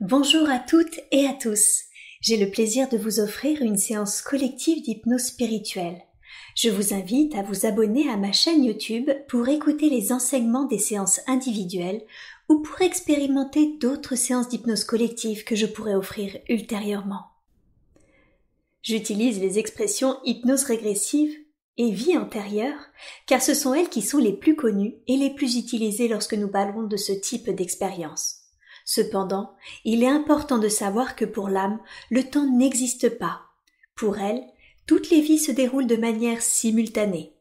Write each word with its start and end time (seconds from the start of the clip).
Bonjour 0.00 0.48
à 0.48 0.60
toutes 0.60 1.00
et 1.10 1.26
à 1.26 1.32
tous. 1.32 1.80
J'ai 2.20 2.36
le 2.36 2.52
plaisir 2.52 2.88
de 2.88 2.96
vous 2.96 3.18
offrir 3.18 3.62
une 3.62 3.76
séance 3.76 4.22
collective 4.22 4.80
d'hypnose 4.80 5.24
spirituelle. 5.24 6.00
Je 6.54 6.70
vous 6.70 6.94
invite 6.94 7.34
à 7.34 7.42
vous 7.42 7.66
abonner 7.66 8.08
à 8.08 8.16
ma 8.16 8.30
chaîne 8.30 8.62
YouTube 8.62 9.10
pour 9.28 9.48
écouter 9.48 9.90
les 9.90 10.12
enseignements 10.12 10.66
des 10.66 10.78
séances 10.78 11.18
individuelles 11.26 12.00
ou 12.48 12.60
pour 12.60 12.80
expérimenter 12.80 13.76
d'autres 13.80 14.14
séances 14.14 14.48
d'hypnose 14.48 14.84
collective 14.84 15.42
que 15.42 15.56
je 15.56 15.66
pourrais 15.66 15.96
offrir 15.96 16.38
ultérieurement. 16.48 17.32
J'utilise 18.82 19.40
les 19.40 19.58
expressions 19.58 20.16
hypnose 20.22 20.62
régressive 20.62 21.36
et 21.76 21.90
vie 21.90 22.16
antérieure 22.16 22.78
car 23.26 23.42
ce 23.42 23.52
sont 23.52 23.74
elles 23.74 23.88
qui 23.88 24.02
sont 24.02 24.18
les 24.18 24.32
plus 24.32 24.54
connues 24.54 24.94
et 25.08 25.16
les 25.16 25.34
plus 25.34 25.56
utilisées 25.56 26.06
lorsque 26.06 26.34
nous 26.34 26.48
parlons 26.48 26.84
de 26.84 26.96
ce 26.96 27.10
type 27.10 27.50
d'expérience. 27.50 28.37
Cependant, 28.90 29.54
il 29.84 30.02
est 30.02 30.08
important 30.08 30.56
de 30.56 30.70
savoir 30.70 31.14
que 31.14 31.26
pour 31.26 31.50
l'âme, 31.50 31.78
le 32.10 32.24
temps 32.24 32.50
n'existe 32.50 33.18
pas. 33.18 33.42
Pour 33.94 34.16
elle, 34.16 34.42
toutes 34.86 35.10
les 35.10 35.20
vies 35.20 35.38
se 35.38 35.52
déroulent 35.52 35.86
de 35.86 35.96
manière 35.96 36.40
simultanée. 36.40 37.34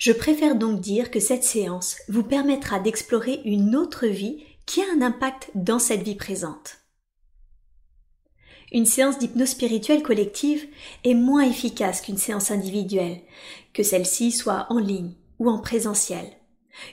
Je 0.00 0.10
préfère 0.10 0.56
donc 0.56 0.80
dire 0.80 1.12
que 1.12 1.20
cette 1.20 1.44
séance 1.44 1.98
vous 2.08 2.24
permettra 2.24 2.80
d'explorer 2.80 3.40
une 3.44 3.76
autre 3.76 4.08
vie 4.08 4.42
qui 4.66 4.82
a 4.82 4.86
un 4.92 5.00
impact 5.00 5.52
dans 5.54 5.78
cette 5.78 6.02
vie 6.02 6.16
présente. 6.16 6.78
Une 8.72 8.84
séance 8.84 9.20
d'hypnose 9.20 9.50
spirituelle 9.50 10.02
collective 10.02 10.66
est 11.04 11.14
moins 11.14 11.48
efficace 11.48 12.00
qu'une 12.00 12.18
séance 12.18 12.50
individuelle, 12.50 13.20
que 13.72 13.84
celle-ci 13.84 14.32
soit 14.32 14.66
en 14.68 14.80
ligne 14.80 15.12
ou 15.38 15.48
en 15.48 15.60
présentiel. 15.60 16.26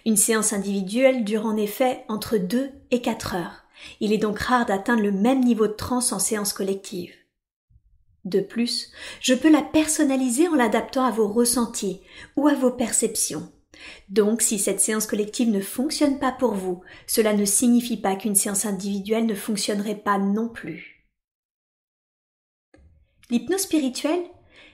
Une 0.06 0.16
séance 0.16 0.54
individuelle 0.54 1.24
dure 1.24 1.48
en 1.48 1.58
effet 1.58 2.04
entre 2.08 2.38
2 2.38 2.70
et 2.92 3.02
4 3.02 3.34
heures. 3.34 3.65
Il 4.00 4.14
est 4.14 4.18
donc 4.18 4.40
rare 4.40 4.66
d'atteindre 4.66 5.04
le 5.04 5.12
même 5.12 5.44
niveau 5.44 5.68
de 5.68 5.74
transe 5.74 6.12
en 6.12 6.20
séance 6.20 6.54
collective. 6.54 7.14
De 8.26 8.40
plus, 8.40 8.92
je 9.22 9.36
peux 9.36 9.52
la 9.52 9.62
personnaliser 9.62 10.48
en 10.48 10.56
l'adaptant 10.56 11.06
à 11.06 11.12
vos 11.12 11.28
ressentis 11.28 12.02
ou 12.36 12.48
à 12.48 12.56
vos 12.56 12.72
perceptions. 12.72 13.52
Donc, 14.10 14.42
si 14.42 14.58
cette 14.58 14.80
séance 14.80 15.06
collective 15.06 15.50
ne 15.50 15.62
fonctionne 15.62 16.18
pas 16.18 16.32
pour 16.32 16.56
vous, 16.56 16.82
cela 17.06 17.34
ne 17.34 17.46
signifie 17.46 17.98
pas 17.98 18.16
qu'une 18.16 18.36
séance 18.36 18.66
individuelle 18.66 19.26
ne 19.26 19.36
fonctionnerait 19.36 19.96
pas 19.96 20.18
non 20.18 20.50
plus. 20.50 21.06
L'hypnose 23.30 23.62
spirituelle 23.62 24.24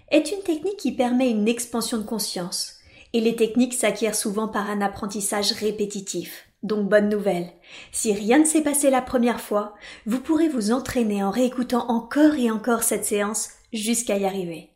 est 0.09 0.31
une 0.31 0.43
technique 0.43 0.77
qui 0.77 0.91
permet 0.91 1.30
une 1.30 1.47
expansion 1.47 1.97
de 1.97 2.03
conscience, 2.03 2.77
et 3.14 3.21
les 3.21 3.36
techniques 3.36 3.73
s'acquièrent 3.73 4.16
souvent 4.16 4.47
par 4.47 4.69
un 4.69 4.81
apprentissage 4.81 5.52
répétitif. 5.53 6.50
Donc 6.64 6.88
bonne 6.88 7.09
nouvelle. 7.09 7.52
Si 7.92 8.14
rien 8.14 8.40
ne 8.40 8.45
s'est 8.45 8.62
passé 8.62 8.90
la 8.90 9.02
première 9.02 9.42
fois, 9.42 9.73
vous 10.06 10.20
pourrez 10.20 10.48
vous 10.48 10.72
entraîner 10.72 11.23
en 11.23 11.31
réécoutant 11.31 11.90
encore 11.90 12.36
et 12.36 12.52
encore 12.52 12.84
cette 12.84 13.06
séance 13.06 13.50
jusqu'à 13.73 14.17
y 14.17 14.26
arriver. 14.26 14.70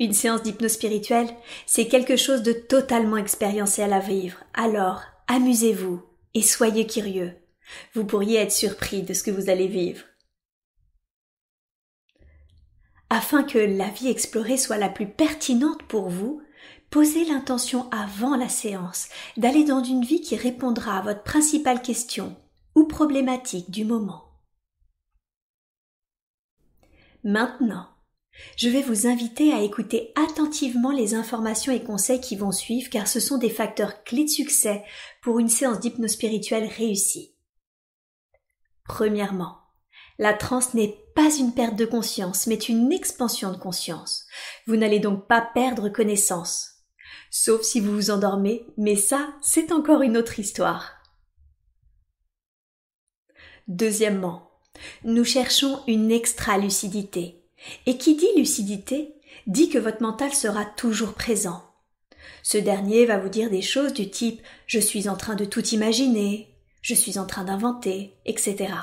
Une 0.00 0.12
séance 0.12 0.42
d'hypnose 0.42 0.72
spirituelle, 0.72 1.28
c'est 1.66 1.86
quelque 1.86 2.16
chose 2.16 2.42
de 2.42 2.52
totalement 2.52 3.16
expérienciel 3.16 3.92
à 3.92 4.00
vivre. 4.00 4.38
Alors, 4.52 5.02
amusez-vous 5.28 6.02
et 6.34 6.42
soyez 6.42 6.86
curieux. 6.86 7.32
Vous 7.94 8.04
pourriez 8.04 8.38
être 8.38 8.52
surpris 8.52 9.02
de 9.02 9.14
ce 9.14 9.22
que 9.22 9.30
vous 9.30 9.48
allez 9.48 9.68
vivre. 9.68 10.04
Afin 13.08 13.44
que 13.44 13.58
la 13.58 13.88
vie 13.88 14.08
explorée 14.08 14.56
soit 14.56 14.76
la 14.76 14.88
plus 14.88 15.06
pertinente 15.06 15.84
pour 15.84 16.08
vous, 16.08 16.42
Posez 16.90 17.24
l'intention 17.24 17.90
avant 17.90 18.36
la 18.36 18.48
séance 18.48 19.08
d'aller 19.36 19.64
dans 19.64 19.82
une 19.82 20.04
vie 20.04 20.20
qui 20.20 20.36
répondra 20.36 20.98
à 20.98 21.02
votre 21.02 21.22
principale 21.22 21.82
question 21.82 22.36
ou 22.74 22.84
problématique 22.84 23.70
du 23.70 23.84
moment. 23.84 24.24
Maintenant, 27.24 27.88
je 28.56 28.68
vais 28.68 28.82
vous 28.82 29.06
inviter 29.06 29.52
à 29.52 29.62
écouter 29.62 30.12
attentivement 30.14 30.90
les 30.90 31.14
informations 31.14 31.72
et 31.72 31.82
conseils 31.82 32.20
qui 32.20 32.36
vont 32.36 32.52
suivre 32.52 32.90
car 32.90 33.08
ce 33.08 33.20
sont 33.20 33.38
des 33.38 33.50
facteurs 33.50 34.04
clés 34.04 34.24
de 34.24 34.30
succès 34.30 34.84
pour 35.22 35.38
une 35.38 35.48
séance 35.48 35.80
d'hypnose 35.80 36.10
spirituelle 36.10 36.66
réussie. 36.66 37.34
Premièrement, 38.84 39.56
la 40.18 40.34
transe 40.34 40.74
n'est 40.74 40.96
pas 41.14 41.34
une 41.34 41.54
perte 41.54 41.76
de 41.76 41.86
conscience, 41.86 42.46
mais 42.46 42.56
une 42.56 42.92
expansion 42.92 43.50
de 43.50 43.56
conscience. 43.56 44.26
Vous 44.66 44.76
n'allez 44.76 45.00
donc 45.00 45.26
pas 45.26 45.40
perdre 45.40 45.88
connaissance 45.88 46.73
sauf 47.36 47.62
si 47.62 47.80
vous 47.80 47.92
vous 47.92 48.10
endormez, 48.12 48.64
mais 48.76 48.94
ça, 48.94 49.34
c'est 49.42 49.72
encore 49.72 50.02
une 50.02 50.16
autre 50.16 50.38
histoire. 50.38 51.02
Deuxièmement, 53.66 54.52
nous 55.02 55.24
cherchons 55.24 55.82
une 55.88 56.12
extra-lucidité. 56.12 57.42
Et 57.86 57.98
qui 57.98 58.14
dit 58.14 58.28
lucidité 58.36 59.16
dit 59.48 59.68
que 59.68 59.78
votre 59.78 60.00
mental 60.00 60.32
sera 60.32 60.64
toujours 60.64 61.14
présent. 61.14 61.64
Ce 62.44 62.56
dernier 62.56 63.04
va 63.04 63.18
vous 63.18 63.28
dire 63.28 63.50
des 63.50 63.62
choses 63.62 63.94
du 63.94 64.10
type 64.10 64.40
je 64.68 64.78
suis 64.78 65.08
en 65.08 65.16
train 65.16 65.34
de 65.34 65.44
tout 65.44 65.66
imaginer, 65.70 66.54
je 66.82 66.94
suis 66.94 67.18
en 67.18 67.26
train 67.26 67.42
d'inventer, 67.42 68.14
etc. 68.26 68.74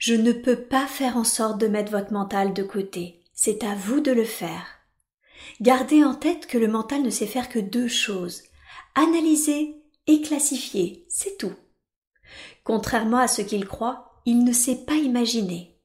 Je 0.00 0.14
ne 0.14 0.32
peux 0.32 0.56
pas 0.56 0.88
faire 0.88 1.16
en 1.16 1.24
sorte 1.24 1.58
de 1.58 1.68
mettre 1.68 1.92
votre 1.92 2.12
mental 2.12 2.54
de 2.54 2.64
côté. 2.64 3.22
C'est 3.34 3.62
à 3.62 3.76
vous 3.76 4.00
de 4.00 4.10
le 4.10 4.24
faire. 4.24 4.81
Gardez 5.60 6.04
en 6.04 6.14
tête 6.14 6.46
que 6.46 6.58
le 6.58 6.68
mental 6.68 7.02
ne 7.02 7.10
sait 7.10 7.26
faire 7.26 7.48
que 7.48 7.58
deux 7.58 7.88
choses 7.88 8.42
analyser 8.94 9.82
et 10.06 10.20
classifier, 10.20 11.06
c'est 11.08 11.38
tout. 11.38 11.54
Contrairement 12.64 13.18
à 13.18 13.28
ce 13.28 13.42
qu'il 13.42 13.66
croit, 13.66 14.20
il 14.24 14.44
ne 14.44 14.52
sait 14.52 14.84
pas 14.84 14.94
imaginer. 14.94 15.78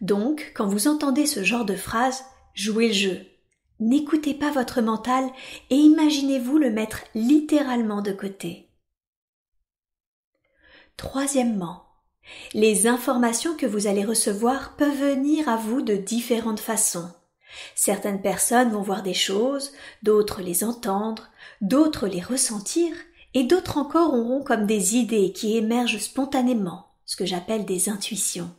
Donc, 0.00 0.52
quand 0.54 0.66
vous 0.66 0.88
entendez 0.88 1.26
ce 1.26 1.42
genre 1.42 1.64
de 1.64 1.74
phrase, 1.74 2.24
jouez 2.54 2.88
le 2.88 2.94
jeu. 2.94 3.26
N'écoutez 3.80 4.34
pas 4.34 4.50
votre 4.50 4.80
mental 4.80 5.28
et 5.70 5.76
imaginez-vous 5.76 6.58
le 6.58 6.70
mettre 6.70 7.04
littéralement 7.14 8.02
de 8.02 8.12
côté. 8.12 8.70
Troisièmement, 10.96 11.84
les 12.54 12.86
informations 12.86 13.54
que 13.56 13.66
vous 13.66 13.86
allez 13.86 14.04
recevoir 14.04 14.76
peuvent 14.76 14.98
venir 14.98 15.48
à 15.48 15.56
vous 15.56 15.82
de 15.82 15.94
différentes 15.94 16.60
façons. 16.60 17.10
Certaines 17.74 18.22
personnes 18.22 18.70
vont 18.70 18.82
voir 18.82 19.02
des 19.02 19.14
choses, 19.14 19.72
d'autres 20.02 20.42
les 20.42 20.64
entendre, 20.64 21.28
d'autres 21.60 22.06
les 22.06 22.20
ressentir, 22.20 22.94
et 23.34 23.44
d'autres 23.44 23.78
encore 23.78 24.14
auront 24.14 24.42
comme 24.42 24.66
des 24.66 24.96
idées 24.96 25.32
qui 25.32 25.56
émergent 25.56 25.98
spontanément, 25.98 26.86
ce 27.04 27.16
que 27.16 27.26
j'appelle 27.26 27.66
des 27.66 27.88
intuitions. 27.88 28.50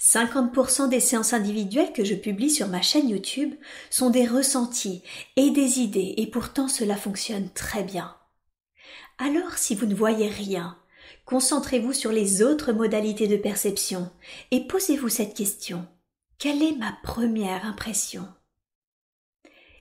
50% 0.00 0.88
des 0.88 1.00
séances 1.00 1.32
individuelles 1.32 1.92
que 1.92 2.04
je 2.04 2.14
publie 2.14 2.50
sur 2.50 2.68
ma 2.68 2.82
chaîne 2.82 3.08
YouTube 3.08 3.54
sont 3.90 4.10
des 4.10 4.26
ressentis 4.26 5.02
et 5.36 5.50
des 5.50 5.80
idées, 5.80 6.14
et 6.16 6.26
pourtant 6.26 6.68
cela 6.68 6.96
fonctionne 6.96 7.50
très 7.54 7.82
bien. 7.82 8.14
Alors 9.18 9.56
si 9.56 9.74
vous 9.74 9.86
ne 9.86 9.94
voyez 9.94 10.28
rien, 10.28 10.76
concentrez-vous 11.24 11.92
sur 11.92 12.12
les 12.12 12.42
autres 12.42 12.72
modalités 12.72 13.26
de 13.26 13.36
perception 13.36 14.10
et 14.50 14.66
posez-vous 14.66 15.08
cette 15.08 15.34
question. 15.34 15.86
Quelle 16.38 16.62
est 16.62 16.76
ma 16.76 16.92
première 17.02 17.66
impression? 17.66 18.28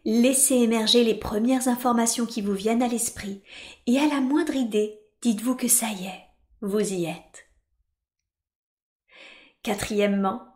Laissez 0.06 0.56
émerger 0.56 1.04
les 1.04 1.14
premières 1.14 1.68
informations 1.68 2.26
qui 2.26 2.42
vous 2.42 2.56
viennent 2.56 2.82
à 2.82 2.88
l'esprit, 2.88 3.44
et 3.86 4.00
à 4.00 4.08
la 4.08 4.22
moindre 4.22 4.56
idée, 4.56 5.00
dites-vous 5.22 5.56
que 5.56 5.68
ça 5.68 5.86
y 5.92 6.08
est, 6.08 6.24
vous 6.62 6.80
y 6.80 7.06
êtes. 7.06 7.46
Quatrièmement, 9.62 10.48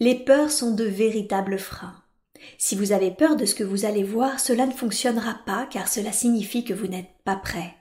les 0.00 0.16
peurs 0.16 0.50
sont 0.50 0.74
de 0.74 0.82
véritables 0.82 1.60
freins. 1.60 2.02
Si 2.58 2.74
vous 2.74 2.90
avez 2.90 3.12
peur 3.12 3.36
de 3.36 3.46
ce 3.46 3.54
que 3.54 3.62
vous 3.62 3.84
allez 3.84 4.02
voir, 4.02 4.40
cela 4.40 4.66
ne 4.66 4.72
fonctionnera 4.72 5.42
pas 5.46 5.66
car 5.66 5.86
cela 5.86 6.10
signifie 6.10 6.64
que 6.64 6.74
vous 6.74 6.88
n'êtes 6.88 7.22
pas 7.24 7.36
prêt. 7.36 7.72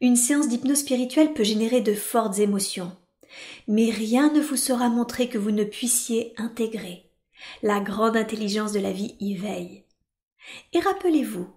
Une 0.00 0.16
séance 0.16 0.48
d'hypnose 0.48 0.78
spirituelle 0.78 1.34
peut 1.34 1.44
générer 1.44 1.82
de 1.82 1.92
fortes 1.92 2.38
émotions 2.38 2.96
mais 3.68 3.90
rien 3.90 4.32
ne 4.32 4.40
vous 4.40 4.56
sera 4.56 4.88
montré 4.88 5.28
que 5.28 5.38
vous 5.38 5.50
ne 5.50 5.64
puissiez 5.64 6.34
intégrer. 6.36 7.10
La 7.62 7.80
grande 7.80 8.16
intelligence 8.16 8.72
de 8.72 8.80
la 8.80 8.92
vie 8.92 9.14
y 9.20 9.34
veille. 9.34 9.84
Et 10.72 10.80
rappelez-vous, 10.80 11.48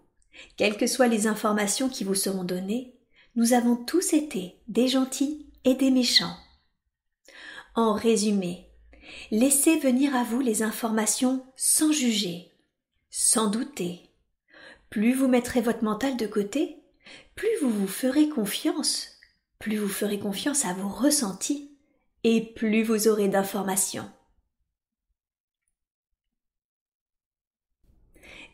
quelles 0.57 0.77
que 0.77 0.87
soient 0.87 1.07
les 1.07 1.27
informations 1.27 1.89
qui 1.89 2.03
vous 2.03 2.15
seront 2.15 2.43
données, 2.43 2.95
nous 3.35 3.53
avons 3.53 3.75
tous 3.75 4.13
été 4.13 4.55
des 4.67 4.87
gentils 4.87 5.45
et 5.63 5.75
des 5.75 5.91
méchants. 5.91 6.35
En 7.75 7.93
résumé, 7.93 8.67
laissez 9.31 9.77
venir 9.77 10.15
à 10.15 10.23
vous 10.23 10.41
les 10.41 10.63
informations 10.63 11.45
sans 11.55 11.91
juger, 11.91 12.51
sans 13.09 13.47
douter. 13.47 14.09
Plus 14.89 15.13
vous 15.13 15.27
mettrez 15.27 15.61
votre 15.61 15.83
mental 15.83 16.17
de 16.17 16.25
côté, 16.25 16.77
plus 17.35 17.49
vous 17.61 17.69
vous 17.69 17.87
ferez 17.87 18.27
confiance, 18.27 19.19
plus 19.59 19.77
vous 19.77 19.87
ferez 19.87 20.19
confiance 20.19 20.65
à 20.65 20.73
vos 20.73 20.89
ressentis 20.89 21.68
et 22.23 22.53
plus 22.53 22.83
vous 22.83 23.07
aurez 23.07 23.27
d'informations. 23.27 24.09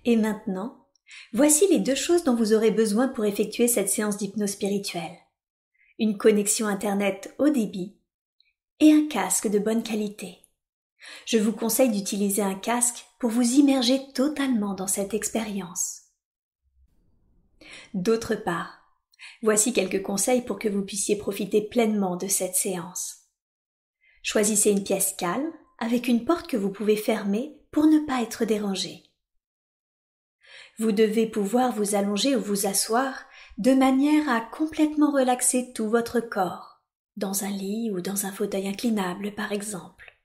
Et 0.06 0.16
maintenant, 0.16 0.88
voici 1.34 1.68
les 1.68 1.80
deux 1.80 1.96
choses 1.96 2.24
dont 2.24 2.36
vous 2.36 2.54
aurez 2.54 2.72
besoin 2.72 3.08
pour 3.08 3.26
effectuer 3.26 3.68
cette 3.68 3.90
séance 3.90 4.18
d'hypnose 4.18 4.52
spirituelle. 4.52 5.18
Une 5.98 6.18
connexion 6.18 6.68
Internet 6.68 7.34
haut 7.40 7.50
débit 7.50 7.98
et 8.80 8.92
un 8.92 9.08
casque 9.08 9.48
de 9.48 9.60
bonne 9.60 9.84
qualité. 9.84 10.40
Je 11.26 11.38
vous 11.38 11.54
conseille 11.54 11.90
d'utiliser 11.90 12.42
un 12.42 12.56
casque 12.56 13.06
pour 13.20 13.30
vous 13.30 13.54
immerger 13.54 14.12
totalement 14.14 14.74
dans 14.74 14.88
cette 14.88 15.14
expérience. 15.14 16.02
D'autre 17.94 18.36
part, 18.36 18.80
voici 19.42 19.74
quelques 19.74 20.04
conseils 20.04 20.42
pour 20.42 20.60
que 20.60 20.68
vous 20.68 20.84
puissiez 20.84 21.16
profiter 21.16 21.62
pleinement 21.62 22.16
de 22.16 22.28
cette 22.28 22.56
séance. 22.56 23.15
Choisissez 24.26 24.72
une 24.72 24.84
pièce 24.84 25.14
calme 25.16 25.52
avec 25.78 26.08
une 26.08 26.26
porte 26.26 26.48
que 26.48 26.58
vous 26.58 26.72
pouvez 26.72 26.96
fermer 26.96 27.60
pour 27.70 27.86
ne 27.86 28.00
pas 28.00 28.24
être 28.24 28.44
dérangé. 28.44 29.04
Vous 30.80 30.92
devez 30.92 31.28
pouvoir 31.28 31.72
vous 31.72 31.94
allonger 31.94 32.36
ou 32.36 32.42
vous 32.42 32.66
asseoir 32.66 33.28
de 33.60 33.76
manière 33.76 34.28
à 34.28 34.42
complètement 34.42 35.12
relaxer 35.12 35.72
tout 35.74 35.88
votre 35.88 36.22
corps, 36.22 36.82
dans 37.18 37.44
un 37.44 37.52
lit 37.52 37.92
ou 37.92 38.02
dans 38.02 38.26
un 38.26 38.32
fauteuil 38.32 38.68
inclinable 38.68 39.36
par 39.36 39.52
exemple. 39.52 40.18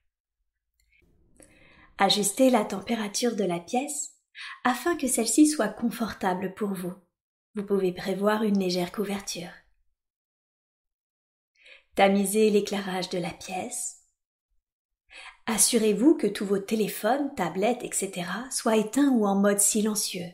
Ajustez 1.99 2.49
la 2.49 2.65
température 2.65 3.37
de 3.37 3.45
la 3.45 3.61
pièce 3.61 4.13
afin 4.65 4.97
que 4.97 5.09
celle-ci 5.09 5.47
soit 5.47 5.69
confortable 5.69 6.55
pour 6.55 6.73
vous. 6.73 6.95
Vous 7.55 7.67
pouvez 7.67 7.93
prévoir 7.93 8.45
une 8.45 8.59
légère 8.59 8.93
couverture. 8.93 9.60
Tamisez 11.95 12.51
l'éclairage 12.51 13.09
de 13.09 13.19
la 13.19 13.31
pièce. 13.31 14.01
Assurez-vous 15.47 16.15
que 16.15 16.27
tous 16.27 16.45
vos 16.47 16.59
téléphones, 16.59 17.35
tablettes, 17.35 17.83
etc. 17.83 18.27
soient 18.51 18.77
éteints 18.77 19.11
ou 19.11 19.27
en 19.27 19.35
mode 19.35 19.59
silencieux. 19.59 20.31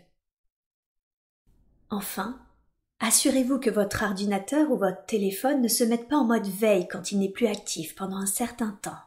Enfin, 1.88 2.38
assurez-vous 3.00 3.58
que 3.58 3.70
votre 3.70 4.03
ordinateur 4.03 4.70
ou 4.70 4.76
votre 4.76 5.06
téléphone 5.06 5.62
ne 5.62 5.69
se 5.69 5.85
mette 5.85 6.08
pas 6.08 6.17
en 6.17 6.25
mode 6.25 6.47
veille 6.47 6.88
quand 6.88 7.12
il 7.12 7.20
n'est 7.20 7.31
plus 7.31 7.47
actif 7.47 7.94
pendant 7.94 8.17
un 8.17 8.26
certain 8.26 8.79
temps. 8.82 8.99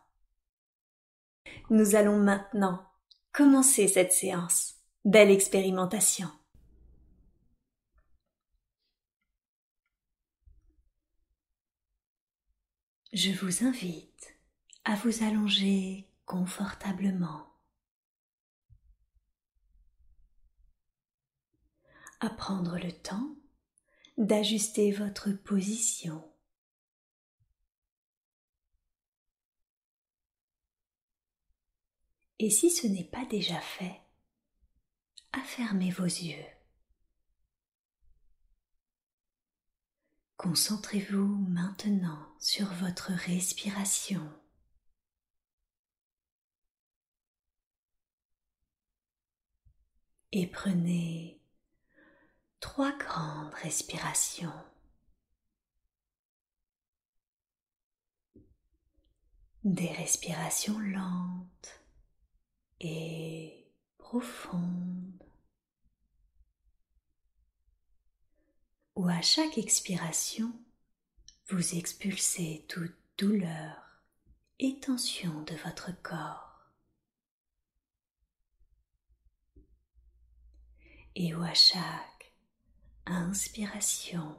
Nous 1.69 1.95
allons 1.95 2.17
maintenant 2.17 2.83
commencer 3.31 3.87
cette 3.87 4.13
séance. 4.13 4.75
Belle 5.05 5.29
expérimentation. 5.29 6.29
Je 13.11 13.31
vous 13.31 13.65
invite 13.65 14.37
à 14.85 14.95
vous 14.95 15.23
allonger 15.23 16.07
confortablement. 16.25 17.49
à 22.21 22.29
prendre 22.29 22.77
le 22.77 22.91
temps 22.91 23.33
d'ajuster 24.17 24.91
votre 24.91 25.31
position. 25.31 26.21
Et 32.39 32.49
si 32.49 32.69
ce 32.69 32.87
n'est 32.87 33.05
pas 33.05 33.25
déjà 33.25 33.59
fait, 33.59 34.01
affermez 35.31 35.91
vos 35.91 36.03
yeux. 36.03 36.58
Concentrez-vous 40.39 41.35
maintenant 41.49 42.25
sur 42.39 42.67
votre 42.75 43.11
respiration. 43.11 44.21
Et 50.31 50.47
prenez 50.47 51.41
trois 52.61 52.97
grandes 52.97 53.53
respirations. 53.55 54.53
Des 59.65 59.91
respirations 59.91 60.79
lentes 60.79 61.83
et 62.79 63.69
profondes, 63.97 65.21
où 68.99 69.07
à 69.07 69.21
chaque 69.21 69.57
expiration, 69.57 70.51
vous 71.47 71.75
expulsez 71.75 72.65
toute 72.67 72.97
douleur 73.17 73.77
et 74.59 74.77
tension 74.81 75.41
de 75.43 75.55
votre 75.63 75.91
corps. 76.03 76.69
Et 81.15 81.33
où 81.33 81.41
à 81.41 81.53
chaque 81.53 82.33
inspiration, 83.05 84.35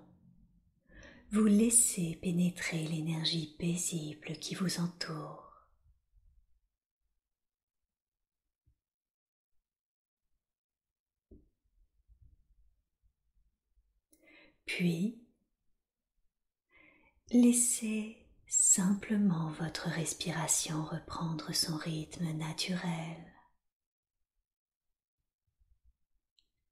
vous 1.30 1.46
laissez 1.46 2.18
pénétrer 2.20 2.86
l'énergie 2.86 3.56
paisible 3.58 4.34
qui 4.40 4.54
vous 4.56 4.78
entoure. 4.78 5.49
Puis, 14.76 15.20
laissez 17.32 18.24
simplement 18.46 19.50
votre 19.50 19.88
respiration 19.88 20.84
reprendre 20.84 21.52
son 21.52 21.76
rythme 21.76 22.30
naturel. 22.34 23.32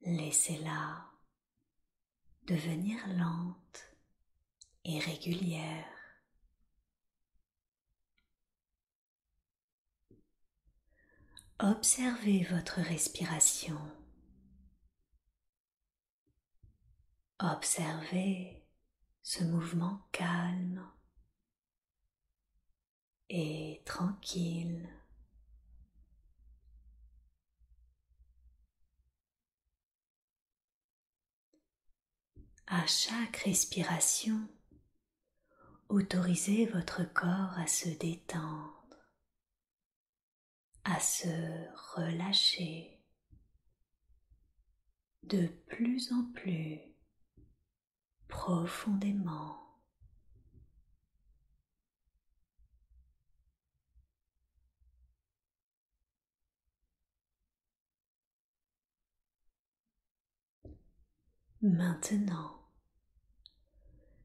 Laissez-la 0.03 1.11
devenir 2.47 3.05
lente 3.09 3.97
et 4.85 5.01
régulière. 5.01 5.85
Observez 11.59 12.45
votre 12.45 12.81
respiration. 12.81 13.98
Observez 17.41 18.67
ce 19.23 19.45
mouvement 19.45 20.09
calme 20.11 20.85
et 23.29 23.81
tranquille. 23.85 24.89
À 32.67 32.85
chaque 32.87 33.37
respiration, 33.37 34.49
autorisez 35.89 36.67
votre 36.67 37.05
corps 37.15 37.57
à 37.57 37.69
se 37.69 37.89
détendre, 37.89 38.97
à 40.83 40.99
se 40.99 41.29
relâcher 41.95 43.01
de 45.23 45.47
plus 45.69 46.13
en 46.13 46.25
plus 46.33 46.98
profondément. 48.29 49.57
Maintenant, 61.61 62.55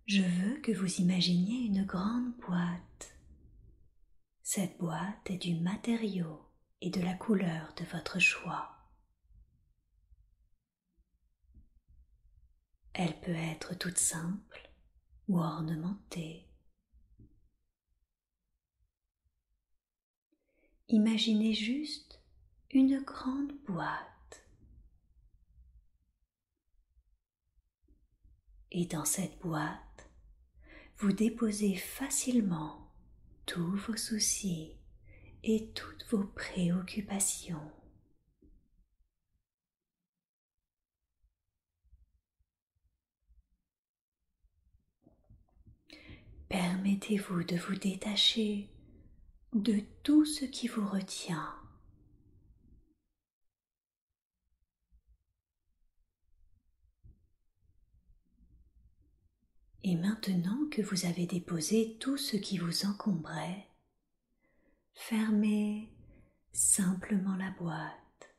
je 0.06 0.22
veux 0.22 0.62
que 0.62 0.72
vous 0.72 1.02
imaginiez 1.02 1.66
une 1.66 1.84
grande 1.84 2.32
boîte. 2.38 3.18
Cette 4.44 4.78
boîte 4.78 5.32
est 5.32 5.38
du 5.38 5.56
matériau 5.56 6.48
et 6.82 6.92
de 6.92 7.02
la 7.02 7.16
couleur 7.16 7.74
de 7.78 7.86
votre 7.86 8.20
choix. 8.20 8.73
Elle 12.94 13.20
peut 13.22 13.32
être 13.36 13.78
toute 13.78 13.98
simple 13.98 14.70
ou 15.28 15.40
ornementée. 15.40 16.48
Imaginez 20.90 21.56
juste 21.56 22.22
une 22.70 23.00
grande 23.02 23.52
boîte. 23.66 24.46
Et 28.70 28.86
dans 28.86 29.06
cette 29.06 29.40
boîte, 29.40 30.10
vous 30.98 31.14
déposez 31.14 31.76
facilement 31.76 32.92
tous 33.48 33.76
vos 33.76 33.98
soucis 33.98 34.78
et 35.44 35.72
toutes 35.72 36.06
vos 36.12 36.26
préoccupations. 36.26 37.72
Permettez-vous 46.54 47.44
de 47.46 47.56
vous 47.56 47.74
détacher 47.74 48.70
de 49.54 49.80
tout 50.04 50.24
ce 50.24 50.46
qui 50.46 50.68
vous 50.68 50.88
retient. 50.88 51.52
Et 59.82 59.96
maintenant 59.96 60.70
que 60.70 60.84
vous 60.84 61.08
avez 61.08 61.26
déposé 61.26 61.98
tout 62.00 62.18
ce 62.18 62.38
qui 62.38 62.60
vous 62.60 62.86
encombrait, 62.86 63.68
fermez 64.94 65.92
simplement 66.52 67.36
la 67.36 67.50
boîte. 67.50 68.38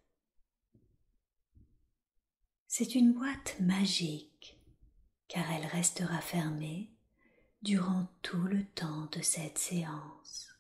C'est 2.69 2.95
une 2.95 3.13
boîte 3.13 3.57
magique 3.59 4.57
car 5.27 5.51
elle 5.51 5.67
restera 5.67 6.21
fermée 6.21 6.94
durant 7.65 8.07
tout 8.21 8.43
le 8.43 8.63
temps 8.63 9.07
de 9.07 9.23
cette 9.23 9.57
séance. 9.57 10.51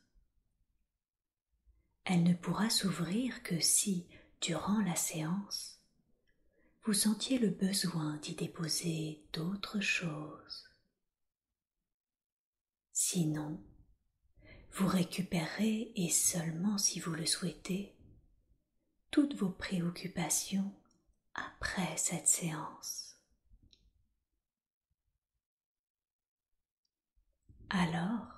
Elle 2.04 2.22
ne 2.22 2.32
pourra 2.32 2.70
s'ouvrir 2.70 3.42
que 3.42 3.60
si, 3.60 4.08
durant 4.40 4.80
la 4.80 4.96
séance, 4.96 5.82
vous 6.84 6.94
sentiez 6.94 7.38
le 7.38 7.50
besoin 7.50 8.16
d'y 8.22 8.34
déposer 8.34 9.22
d'autres 9.34 9.80
choses. 9.80 10.64
Sinon, 12.94 13.62
vous 14.72 14.86
récupérez, 14.86 15.92
et 15.96 16.08
seulement 16.08 16.78
si 16.78 17.00
vous 17.00 17.12
le 17.12 17.26
souhaitez, 17.26 17.94
toutes 19.10 19.34
vos 19.34 19.50
préoccupations 19.50 20.72
après 21.34 21.98
cette 21.98 22.28
séance. 22.28 23.03
Alors, 27.76 28.28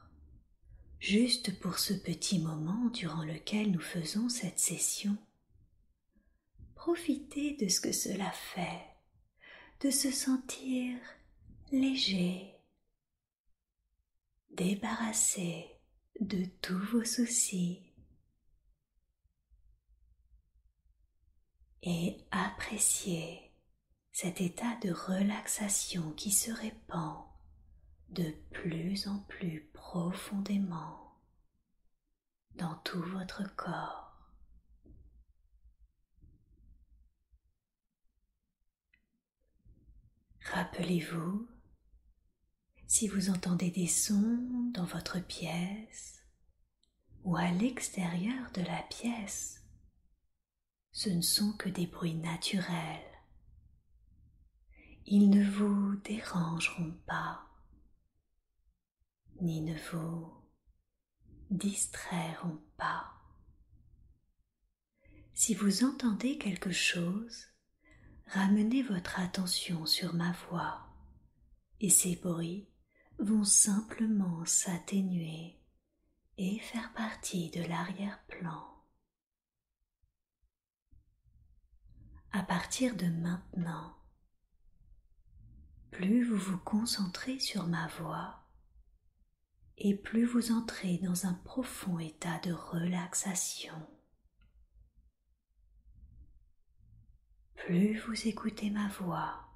juste 0.99 1.61
pour 1.61 1.79
ce 1.79 1.93
petit 1.93 2.39
moment 2.39 2.89
durant 2.89 3.23
lequel 3.23 3.71
nous 3.71 3.83
faisons 3.83 4.31
cette 4.31 4.59
session, 4.59 5.19
profitez 6.75 7.55
de 7.57 7.69
ce 7.69 7.83
que 7.83 7.93
cela 7.93 8.31
fait, 8.31 8.81
de 9.81 9.91
se 9.91 10.11
sentir 10.11 10.99
léger, 11.71 12.55
débarrassé 14.53 15.67
de 16.19 16.47
tous 16.63 16.79
vos 16.79 17.05
soucis. 17.05 17.93
Et 21.83 22.25
appréciez 22.31 23.53
cet 24.13 24.41
état 24.41 24.79
de 24.83 24.93
relaxation 24.93 26.13
qui 26.13 26.33
se 26.33 26.51
répand 26.51 27.26
de 28.09 28.31
plus 28.53 29.07
en 29.09 29.19
plus 29.21 29.69
profondément 29.73 31.19
dans 32.55 32.75
tout 32.85 33.03
votre 33.03 33.43
corps. 33.57 34.07
Rappelez-vous 40.41 41.49
si 42.87 43.09
vous 43.09 43.31
entendez 43.31 43.71
des 43.71 43.89
sons 43.89 44.71
dans 44.73 44.85
votre 44.85 45.19
pièce 45.19 46.23
ou 47.25 47.37
à 47.37 47.51
l'extérieur 47.51 48.53
de 48.53 48.63
la 48.63 48.83
pièce, 48.85 49.65
ce 50.93 51.11
ne 51.11 51.21
sont 51.21 51.53
que 51.55 51.69
des 51.69 51.87
bruits 51.87 52.15
naturels. 52.15 53.03
Ils 55.05 55.29
ne 55.29 55.45
vous 55.51 55.97
dérangeront 56.05 56.97
pas, 57.07 57.46
ni 59.41 59.61
ne 59.61 59.77
vous 59.91 60.33
distrairont 61.51 62.61
pas. 62.77 63.13
Si 65.35 65.55
vous 65.55 65.85
entendez 65.85 66.39
quelque 66.39 66.73
chose, 66.73 67.47
ramenez 68.29 68.83
votre 68.83 69.21
attention 69.21 69.87
sur 69.87 70.15
ma 70.15 70.33
voix 70.49 70.87
et 71.81 71.91
ces 71.91 72.17
bruits 72.17 72.69
vont 73.19 73.45
simplement 73.45 74.45
s'atténuer 74.45 75.61
et 76.39 76.59
faire 76.59 76.93
partie 76.95 77.51
de 77.51 77.63
l'arrière-plan. 77.63 78.65
À 82.33 82.43
partir 82.43 82.97
de 82.97 83.07
maintenant, 83.07 83.97
plus 85.91 86.25
vous 86.25 86.37
vous 86.37 86.59
concentrez 86.59 87.39
sur 87.39 87.67
ma 87.67 87.89
voix 87.89 88.46
et 89.79 89.95
plus 89.95 90.25
vous 90.25 90.53
entrez 90.53 90.99
dans 90.99 91.27
un 91.27 91.35
profond 91.35 91.99
état 91.99 92.39
de 92.41 92.53
relaxation. 92.53 93.75
Plus 97.55 97.99
vous 98.01 98.29
écoutez 98.29 98.71
ma 98.71 98.89
voix 98.89 99.47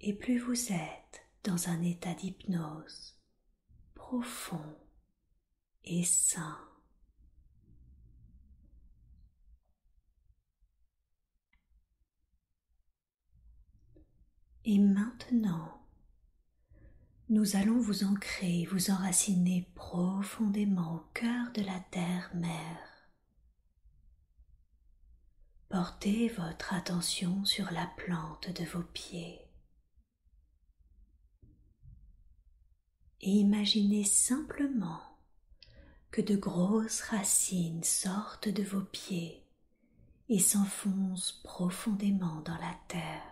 et 0.00 0.14
plus 0.14 0.38
vous 0.38 0.72
êtes 0.72 1.22
dans 1.44 1.68
un 1.68 1.82
état 1.82 2.14
d'hypnose 2.14 3.16
profond 3.94 4.76
et 5.84 6.04
sain. 6.04 6.58
Et 14.64 14.78
maintenant, 14.78 15.79
nous 17.30 17.56
allons 17.56 17.80
vous 17.80 18.04
ancrer, 18.04 18.68
vous 18.70 18.90
enraciner 18.90 19.66
profondément 19.74 20.96
au 20.96 21.02
cœur 21.14 21.50
de 21.54 21.62
la 21.62 21.80
terre-mère. 21.90 22.78
Portez 25.68 26.28
votre 26.28 26.74
attention 26.74 27.44
sur 27.44 27.70
la 27.70 27.86
plante 27.96 28.50
de 28.50 28.64
vos 28.64 28.82
pieds. 28.82 29.50
et 33.22 33.30
imaginez 33.30 34.04
simplement 34.04 35.00
que 36.10 36.20
de 36.20 36.36
grosses 36.36 37.02
racines 37.02 37.84
sortent 37.84 38.48
de 38.48 38.62
vos 38.62 38.80
pieds 38.80 39.44
et 40.28 40.38
s'enfoncent 40.38 41.40
profondément 41.44 42.40
dans 42.42 42.56
la 42.56 42.74
terre. 42.88 43.29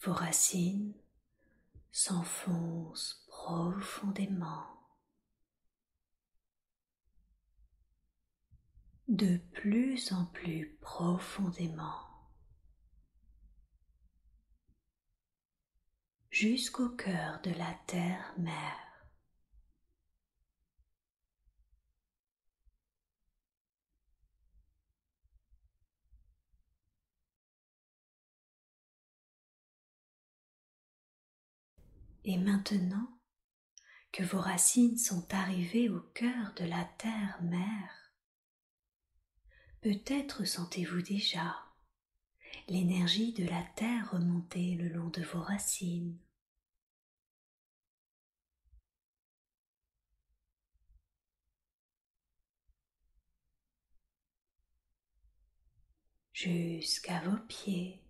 Vos 0.00 0.12
racines 0.12 0.94
s'enfoncent 1.90 3.24
profondément 3.28 4.66
de 9.08 9.38
plus 9.52 10.12
en 10.12 10.26
plus 10.26 10.76
profondément 10.80 12.08
jusqu'au 16.30 16.90
cœur 16.90 17.40
de 17.42 17.50
la 17.50 17.74
terre-mère. 17.86 18.87
Et 32.30 32.36
maintenant 32.36 33.08
que 34.12 34.22
vos 34.22 34.38
racines 34.40 34.98
sont 34.98 35.26
arrivées 35.32 35.88
au 35.88 36.00
cœur 36.12 36.52
de 36.56 36.64
la 36.66 36.84
terre-mère, 36.84 38.08
Peut-être 39.80 40.44
sentez-vous 40.44 41.02
déjà 41.02 41.56
l'énergie 42.66 43.32
de 43.32 43.44
la 43.44 43.62
terre 43.76 44.10
remonter 44.10 44.74
le 44.74 44.88
long 44.88 45.08
de 45.08 45.22
vos 45.22 45.40
racines. 45.40 46.18
jusqu'à 56.34 57.20
vos 57.22 57.38
pieds. 57.48 58.07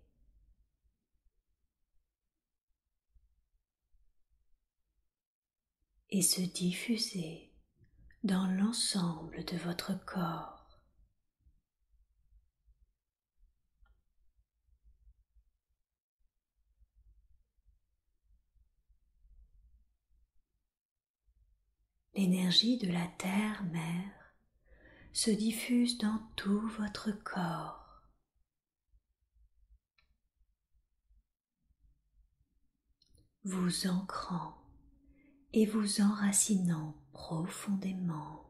Et 6.11 6.21
se 6.21 6.41
diffuser 6.41 7.51
dans 8.23 8.47
l'ensemble 8.47 9.45
de 9.45 9.57
votre 9.57 9.93
corps. 10.05 10.59
l'énergie 22.19 22.77
de 22.77 22.91
la 22.91 23.07
terre-mère 23.17 24.35
se 25.13 25.31
diffuse 25.31 25.97
dans 25.99 26.19
tout 26.35 26.67
votre 26.77 27.11
corps. 27.23 27.85
vous 33.45 33.87
ancrant 33.87 34.58
et 35.53 35.65
vous 35.65 36.01
enracinant 36.01 36.95
profondément. 37.11 38.45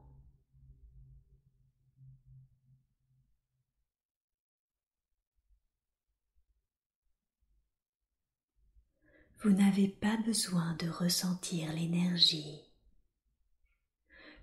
Vous 9.42 9.52
n'avez 9.52 9.88
pas 9.88 10.18
besoin 10.18 10.76
de 10.76 10.90
ressentir 10.90 11.72
l'énergie. 11.72 12.60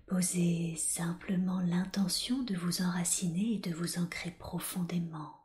Posez 0.07 0.75
simplement 0.77 1.59
l'intention 1.59 2.41
de 2.41 2.55
vous 2.55 2.81
enraciner 2.81 3.53
et 3.55 3.59
de 3.59 3.75
vous 3.75 3.99
ancrer 3.99 4.31
profondément. 4.31 5.35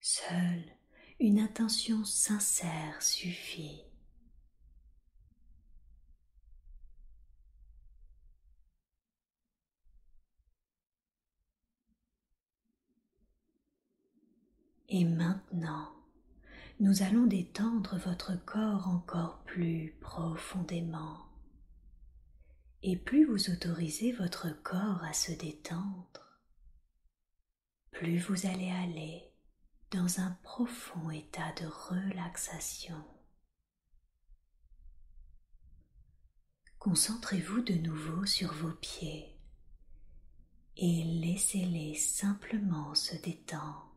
Seule 0.00 0.64
une 1.20 1.40
intention 1.40 2.04
sincère 2.04 3.02
suffit. 3.02 3.87
Et 14.90 15.04
maintenant, 15.04 15.92
nous 16.80 17.02
allons 17.02 17.26
détendre 17.26 17.98
votre 17.98 18.42
corps 18.46 18.88
encore 18.88 19.42
plus 19.44 19.94
profondément. 20.00 21.26
Et 22.82 22.96
plus 22.96 23.26
vous 23.26 23.50
autorisez 23.50 24.12
votre 24.12 24.48
corps 24.62 25.02
à 25.04 25.12
se 25.12 25.32
détendre, 25.32 26.40
plus 27.90 28.18
vous 28.18 28.46
allez 28.46 28.70
aller 28.70 29.30
dans 29.90 30.20
un 30.20 30.30
profond 30.42 31.10
état 31.10 31.52
de 31.60 31.66
relaxation. 31.66 33.04
Concentrez-vous 36.78 37.60
de 37.60 37.74
nouveau 37.74 38.24
sur 38.24 38.54
vos 38.54 38.72
pieds 38.72 39.36
et 40.76 41.02
laissez-les 41.02 41.94
simplement 41.94 42.94
se 42.94 43.16
détendre 43.16 43.87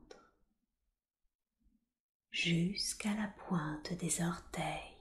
jusqu'à 2.32 3.14
la 3.14 3.28
pointe 3.28 3.94
des 3.94 4.22
orteils. 4.22 4.92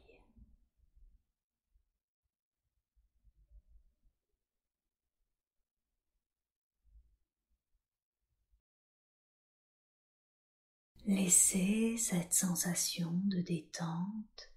Laissez 11.07 11.97
cette 11.99 12.35
sensation 12.35 13.11
de 13.25 13.41
détente 13.41 14.53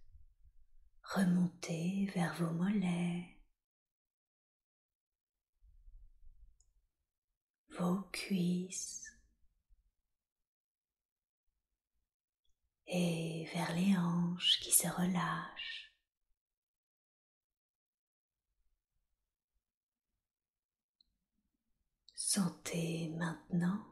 remonter 1.03 2.11
vers 2.13 2.35
vos 2.35 2.51
mollets, 2.51 3.39
vos 7.69 8.01
cuisses, 8.11 9.02
et 12.95 13.49
vers 13.55 13.73
les 13.73 13.97
hanches 13.97 14.59
qui 14.59 14.71
se 14.71 14.87
relâchent. 14.87 15.91
Sentez 22.13 23.09
maintenant 23.17 23.83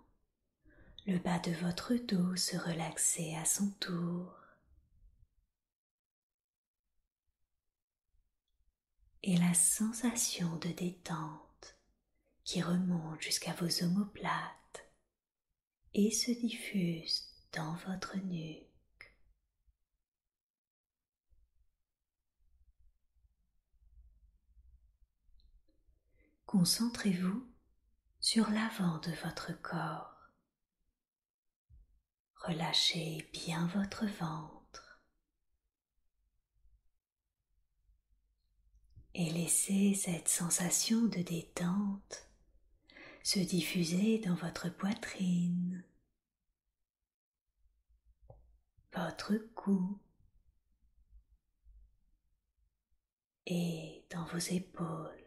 le 1.07 1.17
bas 1.17 1.39
de 1.39 1.51
votre 1.51 1.95
dos 1.95 2.35
se 2.35 2.55
relaxer 2.55 3.35
à 3.37 3.45
son 3.45 3.71
tour. 3.79 4.35
Et 9.23 9.37
la 9.37 9.55
sensation 9.55 10.57
de 10.57 10.69
détente 10.69 11.75
qui 12.43 12.61
remonte 12.61 13.21
jusqu'à 13.21 13.53
vos 13.53 13.83
omoplates 13.83 14.91
et 15.95 16.11
se 16.11 16.29
diffuse 16.29 17.27
dans 17.51 17.73
votre 17.87 18.17
nuque. 18.17 18.70
Concentrez-vous 26.51 27.47
sur 28.19 28.49
l'avant 28.49 28.97
de 28.97 29.11
votre 29.23 29.53
corps. 29.61 30.33
Relâchez 32.35 33.29
bien 33.31 33.67
votre 33.67 34.05
ventre 34.05 35.01
et 39.13 39.29
laissez 39.29 39.93
cette 39.93 40.27
sensation 40.27 41.05
de 41.05 41.21
détente 41.21 42.27
se 43.23 43.39
diffuser 43.39 44.19
dans 44.19 44.35
votre 44.35 44.67
poitrine, 44.67 45.85
votre 48.93 49.37
cou 49.55 50.01
et 53.45 54.03
dans 54.09 54.25
vos 54.25 54.37
épaules. 54.37 55.20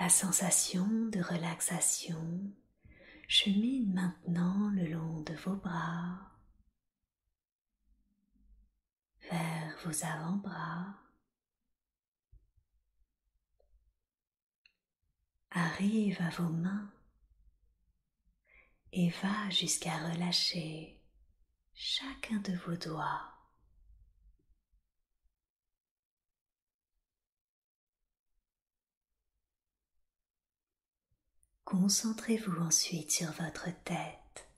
La 0.00 0.08
sensation 0.08 0.86
de 1.10 1.20
relaxation 1.20 2.54
chemine 3.28 3.92
maintenant 3.92 4.70
le 4.70 4.86
long 4.86 5.20
de 5.20 5.34
vos 5.34 5.56
bras, 5.56 6.38
vers 9.30 9.76
vos 9.84 10.02
avant-bras, 10.02 10.96
arrive 15.50 16.16
à 16.22 16.30
vos 16.30 16.48
mains 16.48 16.90
et 18.92 19.10
va 19.10 19.50
jusqu'à 19.50 19.98
relâcher 19.98 20.98
chacun 21.74 22.38
de 22.38 22.54
vos 22.54 22.76
doigts. 22.76 23.29
Concentrez-vous 31.70 32.60
ensuite 32.62 33.12
sur 33.12 33.30
votre 33.30 33.68
tête. 33.84 34.48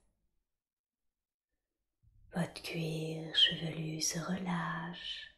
Votre 2.34 2.62
cuir 2.62 3.36
chevelu 3.36 4.00
se 4.00 4.18
relâche 4.18 5.36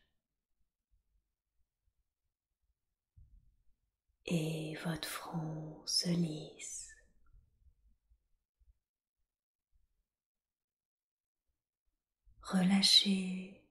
et 4.26 4.76
votre 4.84 5.08
front 5.08 5.82
se 5.84 6.10
lisse. 6.10 6.94
Relâchez 12.42 13.66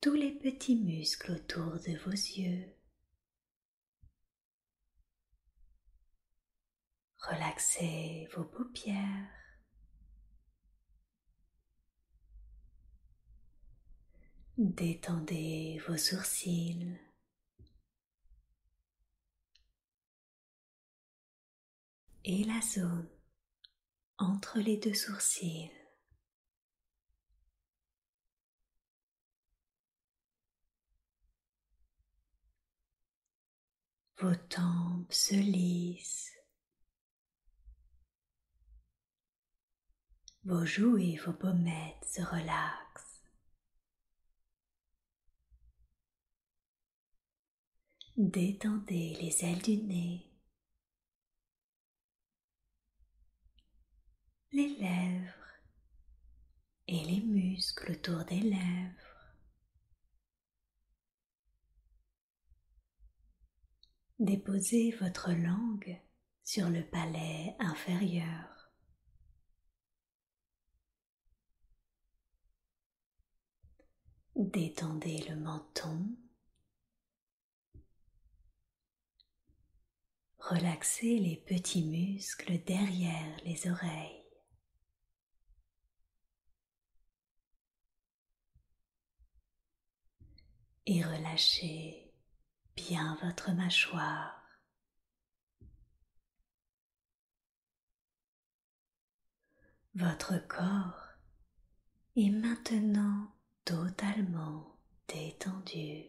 tous 0.00 0.14
les 0.14 0.32
petits 0.32 0.74
muscles 0.74 1.30
autour 1.30 1.74
de 1.74 1.96
vos 1.98 2.10
yeux. 2.10 2.77
Relaxez 7.20 8.28
vos 8.34 8.44
paupières. 8.44 9.28
Détendez 14.56 15.80
vos 15.86 15.96
sourcils. 15.96 16.98
Et 22.24 22.44
la 22.44 22.60
zone 22.60 23.08
entre 24.18 24.58
les 24.58 24.76
deux 24.76 24.94
sourcils. 24.94 25.70
Vos 34.20 34.34
tempes 34.34 35.12
se 35.12 35.34
lissent. 35.34 36.27
Vos 40.48 40.64
joues 40.64 40.96
et 40.96 41.16
vos 41.18 41.34
pommettes 41.34 42.06
se 42.06 42.22
relaxent. 42.22 43.22
Détendez 48.16 49.14
les 49.20 49.44
ailes 49.44 49.60
du 49.60 49.76
nez, 49.76 50.26
les 54.52 54.74
lèvres 54.76 55.52
et 56.86 57.04
les 57.04 57.20
muscles 57.20 57.92
autour 57.92 58.24
des 58.24 58.40
lèvres. 58.40 59.34
Déposez 64.18 64.92
votre 64.92 65.30
langue 65.30 66.00
sur 66.42 66.70
le 66.70 66.82
palais 66.88 67.54
inférieur. 67.58 68.57
Détendez 74.38 75.26
le 75.28 75.34
menton. 75.34 76.16
Relaxez 80.38 81.18
les 81.18 81.36
petits 81.36 81.84
muscles 81.84 82.62
derrière 82.62 83.36
les 83.44 83.68
oreilles. 83.68 84.24
Et 90.86 91.02
relâchez 91.02 92.14
bien 92.76 93.18
votre 93.20 93.50
mâchoire. 93.50 94.40
Votre 99.96 100.38
corps 100.46 101.08
est 102.14 102.30
maintenant 102.30 103.34
totalement 103.68 104.64
détendu. 105.08 106.06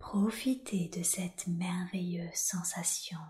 Profitez 0.00 0.88
de 0.88 1.04
cette 1.04 1.46
merveilleuse 1.46 2.34
sensation 2.34 3.20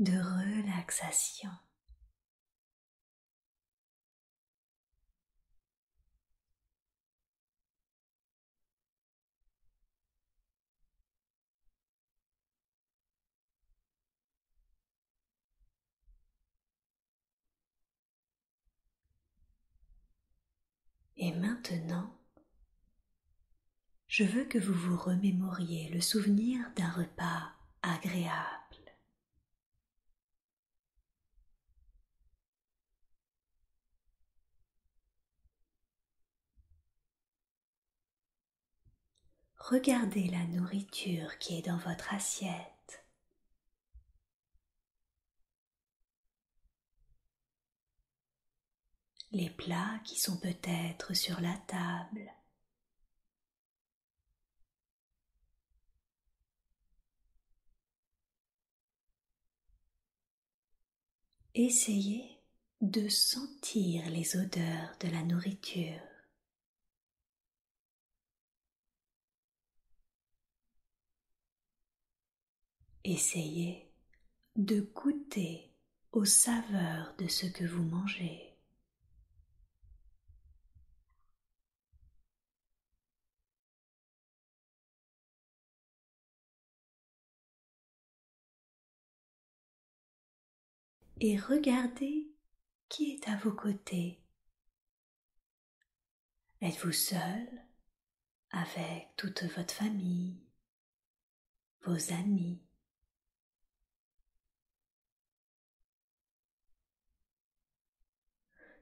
de 0.00 0.18
relaxation. 0.18 1.50
Et 21.26 21.32
maintenant, 21.32 22.08
je 24.06 24.22
veux 24.22 24.44
que 24.44 24.58
vous 24.58 24.72
vous 24.72 24.96
remémoriez 24.96 25.88
le 25.88 26.00
souvenir 26.00 26.60
d'un 26.76 26.88
repas 26.88 27.50
agréable. 27.82 28.44
Regardez 39.58 40.28
la 40.28 40.46
nourriture 40.46 41.38
qui 41.38 41.58
est 41.58 41.66
dans 41.66 41.78
votre 41.78 42.14
assiette. 42.14 42.75
Les 49.36 49.50
plats 49.50 50.00
qui 50.02 50.18
sont 50.18 50.38
peut-être 50.38 51.12
sur 51.12 51.42
la 51.42 51.54
table. 51.66 52.32
Essayez 61.54 62.40
de 62.80 63.10
sentir 63.10 64.08
les 64.08 64.38
odeurs 64.38 64.96
de 65.00 65.08
la 65.08 65.22
nourriture. 65.22 66.00
Essayez 73.04 73.92
de 74.56 74.80
goûter 74.80 75.70
aux 76.12 76.24
saveurs 76.24 77.14
de 77.18 77.28
ce 77.28 77.44
que 77.44 77.64
vous 77.64 77.82
mangez. 77.82 78.45
Et 91.18 91.38
regardez 91.38 92.30
qui 92.88 93.12
est 93.12 93.28
à 93.28 93.36
vos 93.36 93.52
côtés. 93.52 94.22
Êtes-vous 96.60 96.92
seul 96.92 97.46
avec 98.50 99.08
toute 99.16 99.42
votre 99.56 99.74
famille, 99.74 100.40
vos 101.82 102.12
amis? 102.12 102.62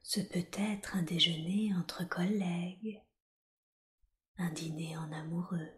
Ce 0.03 0.20
peut 0.20 0.47
être 0.53 0.97
un 0.97 1.03
déjeuner 1.03 1.75
entre 1.75 2.05
collègues, 2.05 3.03
un 4.37 4.51
dîner 4.51 4.97
en 4.97 5.11
amoureux, 5.12 5.73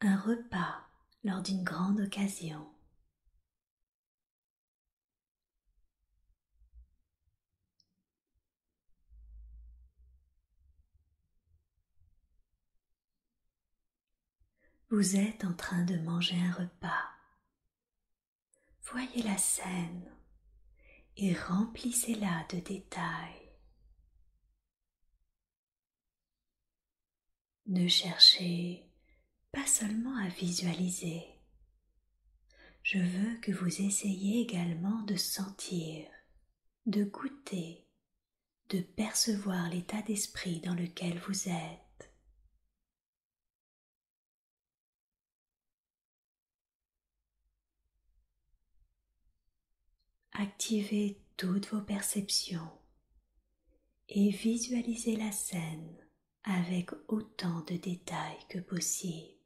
un 0.00 0.20
repas 0.20 0.86
lors 1.24 1.42
d'une 1.42 1.64
grande 1.64 2.00
occasion. 2.00 2.77
Vous 14.90 15.16
êtes 15.16 15.44
en 15.44 15.52
train 15.52 15.84
de 15.84 15.98
manger 15.98 16.40
un 16.40 16.52
repas. 16.52 17.10
Voyez 18.90 19.22
la 19.22 19.36
scène 19.36 20.10
et 21.18 21.34
remplissez-la 21.34 22.46
de 22.48 22.60
détails. 22.60 23.52
Ne 27.66 27.86
cherchez 27.86 28.90
pas 29.52 29.66
seulement 29.66 30.16
à 30.16 30.28
visualiser. 30.28 31.22
Je 32.82 32.98
veux 32.98 33.36
que 33.40 33.52
vous 33.52 33.82
essayiez 33.82 34.40
également 34.40 35.02
de 35.02 35.16
sentir, 35.16 36.08
de 36.86 37.04
goûter, 37.04 37.86
de 38.70 38.80
percevoir 38.80 39.68
l'état 39.68 40.00
d'esprit 40.00 40.60
dans 40.60 40.74
lequel 40.74 41.18
vous 41.18 41.50
êtes. 41.50 41.87
Activez 50.40 51.20
toutes 51.36 51.66
vos 51.70 51.80
perceptions 51.80 52.70
et 54.08 54.30
visualisez 54.30 55.16
la 55.16 55.32
scène 55.32 55.96
avec 56.44 56.92
autant 57.08 57.62
de 57.62 57.74
détails 57.74 58.38
que 58.48 58.60
possible. 58.60 59.37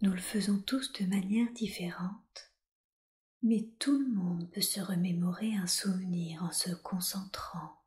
Nous 0.00 0.12
le 0.12 0.20
faisons 0.20 0.60
tous 0.60 0.92
de 0.92 1.06
manière 1.06 1.52
différente, 1.54 2.52
mais 3.42 3.68
tout 3.80 3.98
le 3.98 4.14
monde 4.14 4.48
peut 4.52 4.60
se 4.60 4.80
remémorer 4.80 5.56
un 5.56 5.66
souvenir 5.66 6.44
en 6.44 6.52
se 6.52 6.70
concentrant. 6.70 7.82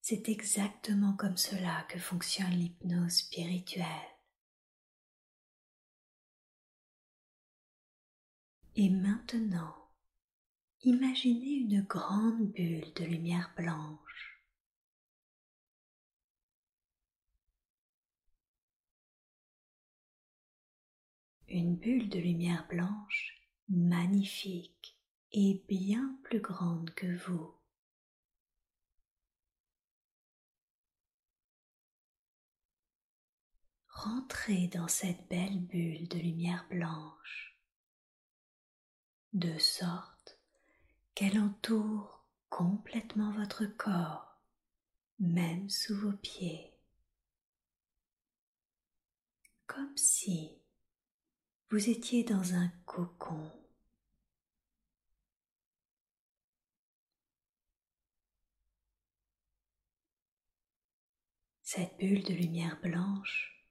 C'est 0.00 0.28
exactement 0.28 1.14
comme 1.16 1.36
cela 1.36 1.84
que 1.88 1.98
fonctionne 1.98 2.52
l'hypnose 2.52 3.18
spirituelle. 3.18 3.86
Et 8.76 8.90
maintenant, 8.90 9.74
imaginez 10.82 11.54
une 11.68 11.82
grande 11.82 12.52
bulle 12.52 12.92
de 12.94 13.04
lumière 13.04 13.52
blanche 13.56 14.31
une 21.52 21.76
bulle 21.76 22.08
de 22.08 22.18
lumière 22.18 22.66
blanche 22.68 23.40
magnifique 23.68 24.98
et 25.32 25.62
bien 25.68 26.18
plus 26.24 26.40
grande 26.40 26.90
que 26.94 27.14
vous. 27.24 27.54
Rentrez 33.88 34.66
dans 34.68 34.88
cette 34.88 35.28
belle 35.28 35.60
bulle 35.60 36.08
de 36.08 36.18
lumière 36.18 36.66
blanche, 36.68 37.56
de 39.32 39.56
sorte 39.58 40.40
qu'elle 41.14 41.38
entoure 41.38 42.26
complètement 42.48 43.30
votre 43.32 43.66
corps, 43.66 44.40
même 45.20 45.70
sous 45.70 45.96
vos 45.96 46.16
pieds. 46.16 46.72
comme 49.72 49.96
si 49.96 50.61
vous 51.72 51.88
étiez 51.88 52.22
dans 52.22 52.52
un 52.52 52.68
cocon. 52.84 53.50
Cette 61.62 61.96
bulle 61.96 62.24
de 62.24 62.34
lumière 62.34 62.78
blanche, 62.82 63.66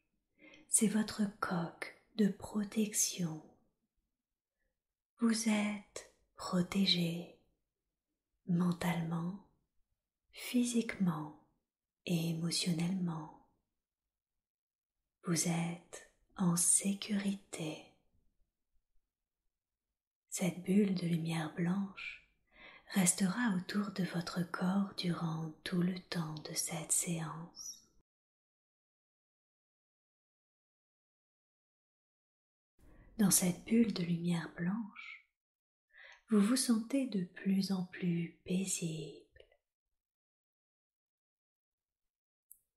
c'est 0.68 0.88
votre 0.88 1.22
coque 1.40 1.96
de 2.16 2.28
protection. 2.28 3.44
Vous 5.20 5.48
êtes 5.48 6.12
protégé 6.36 7.38
mentalement, 8.48 9.48
physiquement 10.32 11.40
et 12.08 12.32
émotionnellement. 12.32 13.48
Vous 15.24 15.48
êtes 15.48 16.12
en 16.36 16.56
sécurité. 16.56 17.91
Cette 20.42 20.64
bulle 20.64 20.96
de 20.96 21.06
lumière 21.06 21.54
blanche 21.54 22.28
restera 22.96 23.56
autour 23.56 23.92
de 23.92 24.04
votre 24.06 24.42
corps 24.42 24.92
durant 24.98 25.54
tout 25.64 25.84
le 25.84 26.00
temps 26.10 26.34
de 26.34 26.56
cette 26.56 26.92
séance. 26.92 27.88
Dans 33.20 33.30
cette 33.30 33.64
bulle 33.66 33.94
de 33.94 34.02
lumière 34.02 34.52
blanche, 34.56 35.28
vous 36.32 36.42
vous 36.42 36.56
sentez 36.56 37.06
de 37.06 37.24
plus 37.24 37.72
en 37.72 37.86
plus 37.86 38.40
paisible, 38.44 39.46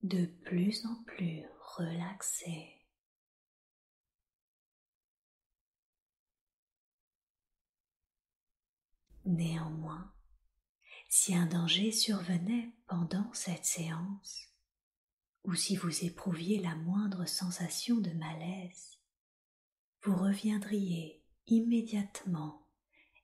de 0.03 0.27
plus 0.27 0.85
en 0.85 1.03
plus 1.05 1.45
relaxé. 1.79 2.74
Néanmoins, 9.25 10.13
si 11.09 11.35
un 11.35 11.47
danger 11.47 11.93
survenait 11.93 12.73
pendant 12.87 13.33
cette 13.33 13.65
séance, 13.65 14.49
ou 15.45 15.55
si 15.55 15.77
vous 15.77 16.05
éprouviez 16.05 16.61
la 16.61 16.75
moindre 16.75 17.27
sensation 17.27 18.01
de 18.01 18.11
malaise, 18.11 18.99
vous 20.03 20.17
reviendriez 20.17 21.23
immédiatement 21.47 22.67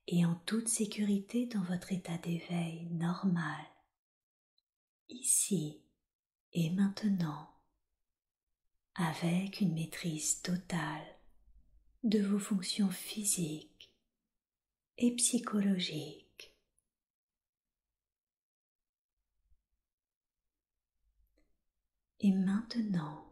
et 0.07 0.25
en 0.25 0.35
toute 0.47 0.69
sécurité 0.69 1.47
dans 1.47 1.63
votre 1.63 1.93
état 1.93 2.19
d'éveil 2.19 2.87
normal, 2.91 3.67
ici 5.09 5.83
et 6.53 6.71
maintenant, 6.71 7.49
avec 8.95 9.61
une 9.61 9.75
maîtrise 9.75 10.41
totale 10.43 11.07
de 12.03 12.21
vos 12.23 12.39
fonctions 12.39 12.91
physiques 12.91 13.70
et 15.03 15.13
psychologiques. 15.17 16.55
Et 22.21 22.33
maintenant, 22.33 23.25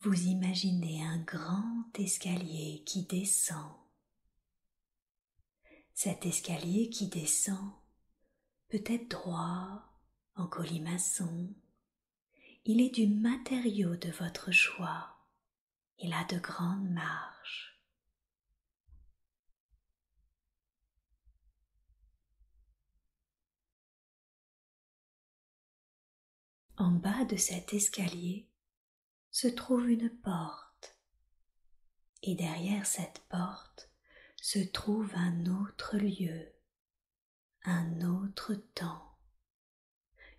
vous 0.00 0.26
imaginez 0.26 1.04
un 1.04 1.18
grand 1.18 1.84
escalier 1.94 2.82
qui 2.84 3.04
descend. 3.04 3.72
Cet 5.94 6.26
escalier 6.26 6.90
qui 6.90 7.06
descend 7.06 7.70
peut 8.68 8.82
être 8.86 9.08
droit, 9.10 9.84
en 10.34 10.48
colimaçon. 10.48 11.54
Il 12.64 12.80
est 12.80 12.92
du 12.92 13.06
matériau 13.06 13.94
de 13.94 14.10
votre 14.10 14.50
choix. 14.50 15.16
Il 15.98 16.12
a 16.12 16.24
de 16.24 16.38
grandes 16.40 16.90
marches. 16.90 17.71
En 26.76 26.90
bas 26.90 27.24
de 27.26 27.36
cet 27.36 27.74
escalier, 27.74 28.48
se 29.30 29.48
trouve 29.48 29.90
une 29.90 30.10
porte, 30.10 30.96
et 32.22 32.34
derrière 32.34 32.86
cette 32.86 33.20
porte 33.28 33.90
se 34.40 34.58
trouve 34.58 35.12
un 35.14 35.46
autre 35.46 35.96
lieu, 35.96 36.52
un 37.64 38.00
autre 38.00 38.54
temps, 38.74 39.16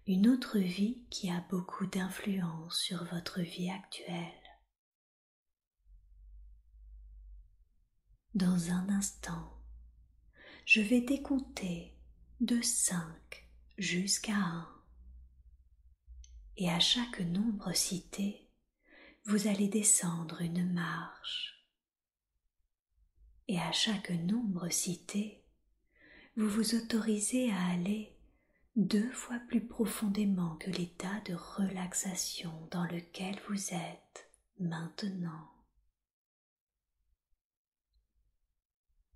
une 0.05 0.27
autre 0.27 0.59
vie 0.59 1.05
qui 1.09 1.29
a 1.29 1.45
beaucoup 1.49 1.85
d'influence 1.85 2.77
sur 2.77 3.03
votre 3.05 3.41
vie 3.41 3.69
actuelle. 3.69 4.43
Dans 8.33 8.71
un 8.71 8.89
instant, 8.89 9.53
je 10.65 10.81
vais 10.81 11.01
décompter 11.01 11.95
de 12.41 12.61
cinq 12.61 13.47
jusqu'à 13.77 14.35
un, 14.35 14.72
et 16.57 16.69
à 16.69 16.79
chaque 16.79 17.19
nombre 17.19 17.73
cité, 17.73 18.47
vous 19.25 19.47
allez 19.47 19.67
descendre 19.67 20.41
une 20.41 20.71
marche. 20.71 21.65
Et 23.47 23.59
à 23.59 23.71
chaque 23.71 24.11
nombre 24.11 24.69
cité, 24.69 25.43
vous 26.35 26.49
vous 26.49 26.75
autorisez 26.75 27.51
à 27.51 27.67
aller 27.67 28.15
deux 28.75 29.11
fois 29.11 29.39
plus 29.47 29.65
profondément 29.65 30.55
que 30.55 30.71
l'état 30.71 31.19
de 31.25 31.35
relaxation 31.35 32.51
dans 32.71 32.85
lequel 32.85 33.37
vous 33.47 33.73
êtes 33.73 34.29
maintenant. 34.59 35.49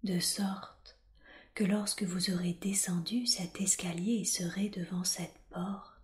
De 0.04 0.19
sorte 0.19 1.00
que 1.56 1.63
lorsque 1.63 2.04
vous 2.04 2.30
aurez 2.30 2.54
descendu 2.54 3.26
cet 3.26 3.60
escalier 3.60 4.19
et 4.21 4.26
serez 4.26 4.69
devant 4.69 5.04
cette 5.04 5.39
porte, 5.50 5.96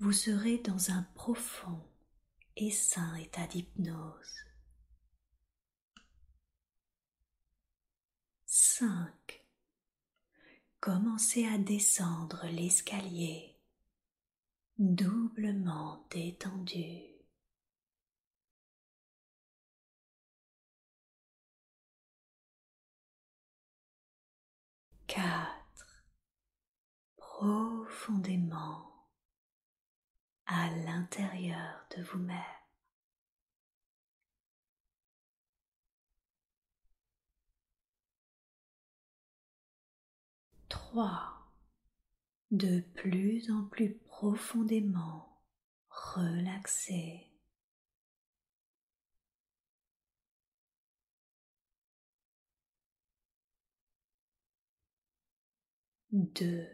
vous 0.00 0.12
serez 0.12 0.58
dans 0.58 0.90
un 0.90 1.02
profond 1.14 1.86
et 2.56 2.70
sain 2.70 3.14
état 3.16 3.46
d'hypnose. 3.46 4.34
5. 8.46 9.44
Commencez 10.80 11.46
à 11.46 11.58
descendre 11.58 12.46
l'escalier 12.46 13.58
doublement 14.78 16.06
détendu. 16.10 17.02
4. 25.06 26.04
Profondément 27.18 28.89
à 30.52 30.68
l'intérieur 30.84 31.86
de 31.96 32.02
vous-même. 32.02 32.36
Trois, 40.68 41.52
de 42.50 42.80
plus 42.80 43.48
en 43.52 43.64
plus 43.64 43.94
profondément 43.94 45.40
relaxé. 45.88 47.28
Deux, 56.10 56.68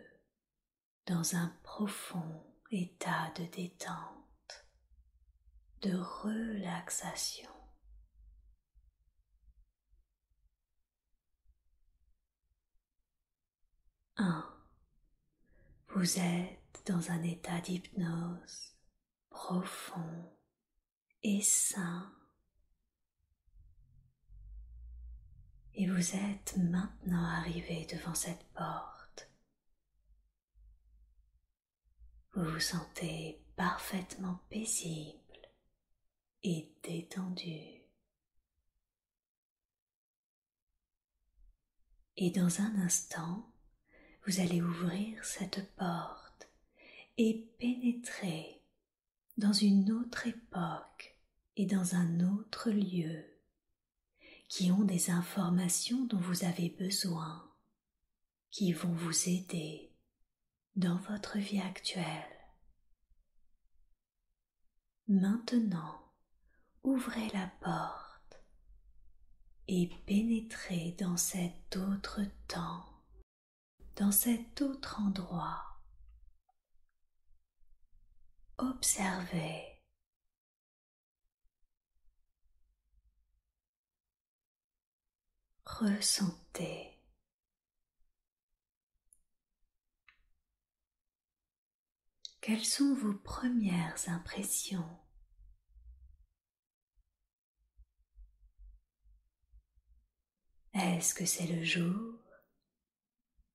dans 1.05 1.37
un 1.37 1.49
profond 1.63 2.46
état 2.71 3.31
de 3.37 3.45
détente, 3.45 4.67
de 5.83 5.97
relaxation. 5.97 7.51
Un, 14.17 14.45
vous 15.89 16.19
êtes 16.19 16.83
dans 16.87 17.11
un 17.11 17.23
état 17.23 17.61
d'hypnose 17.61 18.77
profond 19.31 20.33
et 21.23 21.43
sain. 21.43 22.11
Et 25.75 25.87
vous 25.87 26.17
êtes 26.17 26.57
maintenant 26.57 27.25
arrivé 27.25 27.87
devant 27.87 28.15
cette 28.15 28.45
porte. 28.55 28.96
Vous 32.37 32.45
vous 32.45 32.61
sentez 32.61 33.41
parfaitement 33.57 34.41
paisible 34.51 35.41
et 36.43 36.71
détendu. 36.83 37.81
Et 42.19 42.31
dans 42.31 42.61
un 42.61 42.75
instant, 42.77 43.51
vous 44.27 44.41
allez 44.41 44.61
ouvrir 44.61 45.25
cette 45.25 45.75
porte 45.77 46.51
et 47.17 47.49
pénétrer 47.59 48.61
dans 49.39 49.55
une 49.55 49.91
autre 49.91 50.27
époque 50.27 51.17
et 51.57 51.65
dans 51.65 51.95
un 51.95 52.21
autre 52.21 52.71
lieu 52.71 53.25
qui 54.51 54.71
ont 54.71 54.85
des 54.85 55.09
informations 55.09 56.05
dont 56.05 56.21
vous 56.21 56.45
avez 56.45 56.69
besoin, 56.69 57.51
qui 58.51 58.75
vont 58.75 58.93
vous 58.93 59.27
aider 59.27 59.86
dans 60.77 60.97
votre 60.97 61.39
vie 61.39 61.61
actuelle. 61.61 62.05
Maintenant, 65.09 66.13
ouvrez 66.83 67.29
la 67.31 67.47
porte 67.61 68.45
et 69.69 69.89
pénétrez 70.07 70.97
dans 70.99 71.17
cet 71.17 71.77
autre 71.77 72.21
temps, 72.49 72.85
dans 73.97 74.13
cet 74.13 74.61
autre 74.63 75.01
endroit. 75.01 75.63
Observez 78.59 79.77
ressentez. 85.67 86.96
Quelles 92.47 92.65
sont 92.65 92.95
vos 92.95 93.13
premières 93.13 94.09
impressions? 94.09 94.89
Est-ce 100.73 101.13
que 101.13 101.27
c'est 101.27 101.49
le 101.49 101.65
jour? 101.65 102.21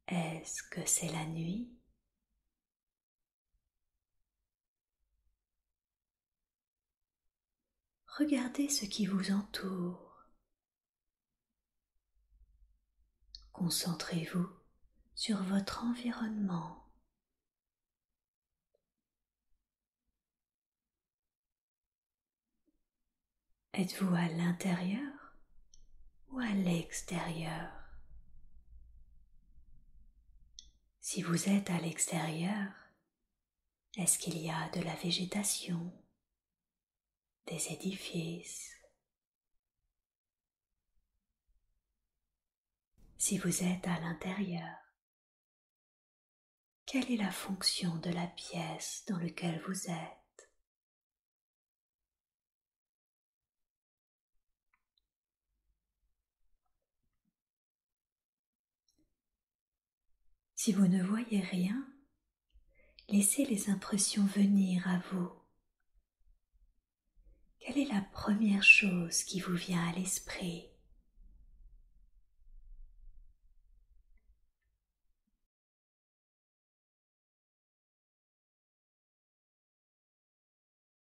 Est-ce 0.07 0.61
que 0.63 0.85
c'est 0.85 1.07
la 1.07 1.25
nuit? 1.25 1.73
Regardez 8.17 8.67
ce 8.67 8.83
qui 8.83 9.05
vous 9.05 9.31
entoure. 9.31 10.25
Concentrez-vous 13.53 14.49
sur 15.15 15.41
votre 15.43 15.85
environnement. 15.85 16.80
Êtes-vous 23.73 24.13
à 24.13 24.27
l'intérieur 24.27 25.33
ou 26.31 26.39
à 26.39 26.49
l'extérieur? 26.49 27.71
Si 30.99 31.21
vous 31.21 31.47
êtes 31.47 31.69
à 31.69 31.77
l'extérieur, 31.79 32.67
est-ce 33.95 34.19
qu'il 34.19 34.37
y 34.37 34.49
a 34.49 34.67
de 34.71 34.81
la 34.81 34.93
végétation, 34.95 35.89
des 37.47 37.71
édifices? 37.71 38.75
Si 43.17 43.37
vous 43.37 43.63
êtes 43.63 43.87
à 43.87 44.01
l'intérieur 44.01 44.75
Quelle 46.85 47.09
est 47.09 47.23
la 47.23 47.31
fonction 47.31 47.95
de 47.99 48.09
la 48.09 48.27
pièce 48.27 49.05
dans 49.07 49.17
laquelle 49.17 49.61
vous 49.65 49.89
êtes? 49.89 50.20
Si 60.63 60.73
vous 60.73 60.87
ne 60.87 61.01
voyez 61.01 61.39
rien, 61.39 61.87
laissez 63.09 63.45
les 63.45 63.71
impressions 63.71 64.27
venir 64.27 64.87
à 64.87 64.99
vous. 65.11 65.31
Quelle 67.57 67.79
est 67.79 67.91
la 67.91 68.01
première 68.13 68.61
chose 68.61 69.23
qui 69.23 69.39
vous 69.39 69.55
vient 69.55 69.83
à 69.89 69.93
l'esprit? 69.93 70.69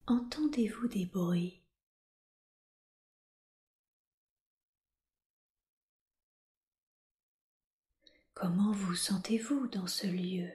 Entendez-vous 0.06 0.88
des 0.88 1.04
bruits? 1.04 1.63
Comment 8.46 8.72
vous 8.72 8.94
sentez-vous 8.94 9.68
dans 9.68 9.86
ce 9.86 10.06
lieu? 10.06 10.52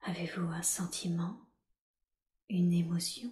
Avez-vous 0.00 0.46
un 0.46 0.62
sentiment, 0.62 1.38
une 2.48 2.72
émotion? 2.72 3.30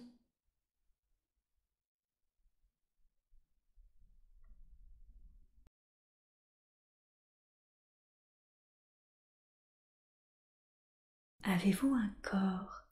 Avez-vous 11.41 11.95
un 11.95 12.15
corps? 12.21 12.83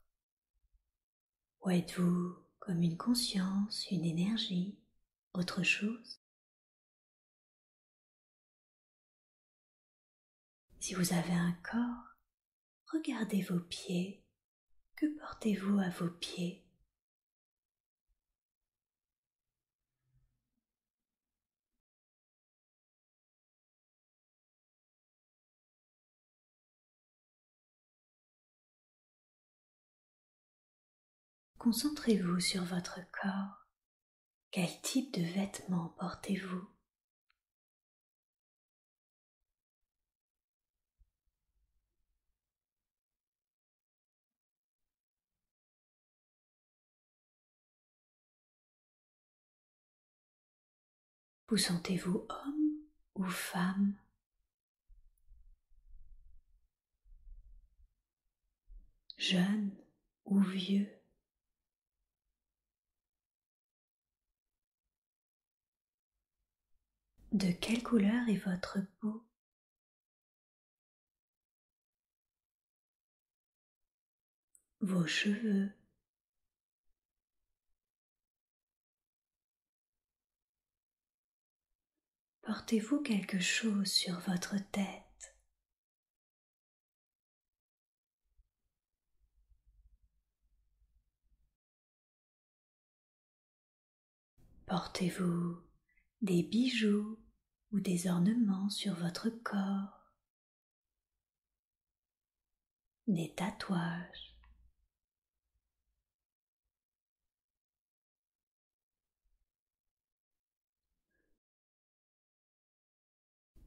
Ou 1.60 1.70
êtes-vous 1.70 2.34
comme 2.58 2.82
une 2.82 2.96
conscience, 2.96 3.88
une 3.92 4.06
énergie, 4.06 4.76
autre 5.34 5.62
chose? 5.62 6.21
Si 10.82 10.94
vous 10.94 11.12
avez 11.12 11.32
un 11.32 11.52
corps, 11.62 12.16
regardez 12.92 13.40
vos 13.42 13.60
pieds. 13.60 14.26
Que 14.96 15.06
portez-vous 15.20 15.78
à 15.78 15.88
vos 15.90 16.10
pieds? 16.10 16.66
Concentrez-vous 31.58 32.40
sur 32.40 32.64
votre 32.64 32.98
corps. 33.12 33.68
Quel 34.50 34.80
type 34.80 35.14
de 35.14 35.22
vêtements 35.22 35.94
portez-vous? 36.00 36.71
Vous 51.52 51.58
sentez-vous 51.58 52.26
homme 52.30 52.78
ou 53.14 53.24
femme? 53.24 53.94
Jeune 59.18 59.70
ou 60.24 60.40
vieux? 60.40 60.88
De 67.32 67.52
quelle 67.52 67.82
couleur 67.82 68.26
est 68.30 68.36
votre 68.36 68.78
peau? 69.00 69.22
Vos 74.80 75.06
cheveux? 75.06 75.70
Portez-vous 82.42 83.02
quelque 83.02 83.38
chose 83.38 83.86
sur 83.86 84.18
votre 84.18 84.56
tête? 84.72 85.36
Portez-vous 94.66 95.56
des 96.20 96.42
bijoux 96.42 97.16
ou 97.70 97.78
des 97.78 98.08
ornements 98.08 98.70
sur 98.70 98.94
votre 98.94 99.30
corps, 99.30 100.12
des 103.06 103.32
tatouages? 103.36 104.31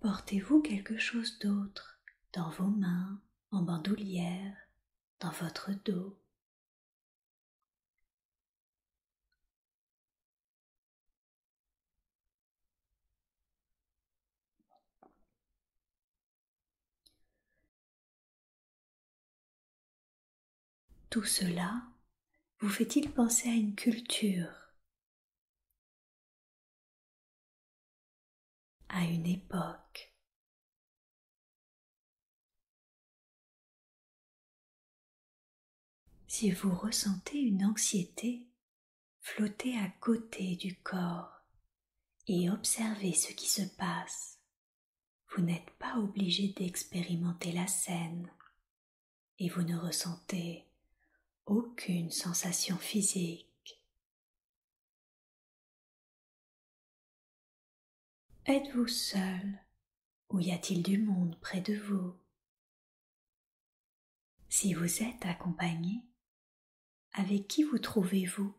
Portez-vous 0.06 0.62
quelque 0.62 1.00
chose 1.00 1.40
d'autre 1.40 2.00
dans 2.32 2.52
vos 2.52 2.68
mains, 2.68 3.20
en 3.50 3.64
bandoulière, 3.64 4.56
dans 5.20 5.32
votre 5.32 5.72
dos. 5.84 6.16
Tout 21.10 21.24
cela 21.24 21.82
vous 22.60 22.70
fait-il 22.70 23.10
penser 23.10 23.50
à 23.50 23.54
une 23.54 23.74
culture, 23.74 24.65
à 28.96 29.04
une 29.04 29.28
époque 29.28 30.14
Si 36.28 36.52
vous 36.52 36.74
ressentez 36.74 37.38
une 37.38 37.64
anxiété, 37.66 38.48
flottez 39.22 39.78
à 39.78 39.90
côté 40.02 40.56
du 40.56 40.76
corps 40.82 41.42
et 42.28 42.50
observez 42.50 43.14
ce 43.14 43.32
qui 43.32 43.48
se 43.48 43.62
passe. 43.78 44.40
Vous 45.30 45.42
n'êtes 45.42 45.72
pas 45.78 45.98
obligé 45.98 46.50
d'expérimenter 46.50 47.52
la 47.52 47.68
scène 47.68 48.30
et 49.40 49.50
vous 49.50 49.64
ne 49.64 49.78
ressentez 49.78 50.66
aucune 51.46 52.12
sensation 52.12 52.78
physique. 52.78 53.45
Êtes-vous 58.48 58.88
seul 58.88 59.60
ou 60.30 60.40
y 60.40 60.52
a-t-il 60.52 60.84
du 60.84 61.00
monde 61.00 61.36
près 61.42 61.62
de 61.62 61.74
vous? 61.74 62.14
Si 64.50 64.76
vous 64.76 65.02
êtes 65.02 65.26
accompagné, 65.26 66.06
avec 67.14 67.48
qui 67.48 67.64
vous 67.64 67.80
trouvez-vous? 67.80 68.54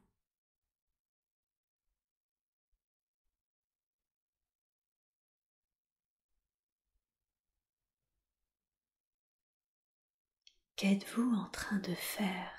Qu'êtes-vous 10.74 11.32
en 11.32 11.49
train 11.51 11.78
de 11.78 11.95
faire? 11.95 12.55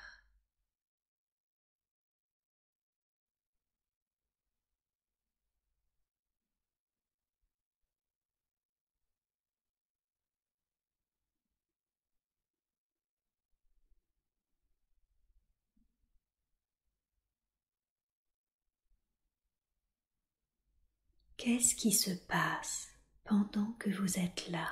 Qu'est-ce 21.38 21.76
qui 21.76 21.92
se 21.92 22.10
passe 22.10 22.88
pendant 23.24 23.72
que 23.78 23.88
vous 23.90 24.18
êtes 24.18 24.48
là? 24.50 24.68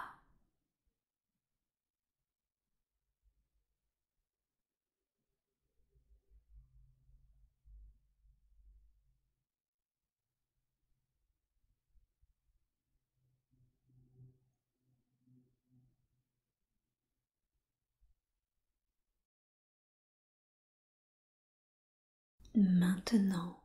Maintenant, 22.56 23.55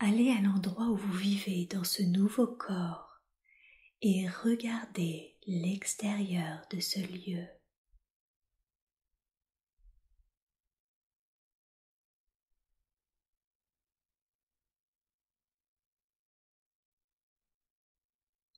allez 0.00 0.30
à 0.30 0.40
l'endroit 0.40 0.86
où 0.86 0.96
vous 0.96 1.12
vivez 1.12 1.66
dans 1.66 1.84
ce 1.84 2.02
nouveau 2.02 2.46
corps 2.46 3.20
et 4.02 4.26
regardez 4.28 5.36
l'extérieur 5.46 6.62
de 6.70 6.80
ce 6.80 7.00
lieu. 7.00 7.46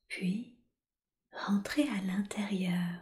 Puis, 0.07 0.55
rentrez 1.33 1.89
à 1.89 2.03
l'intérieur 2.03 3.01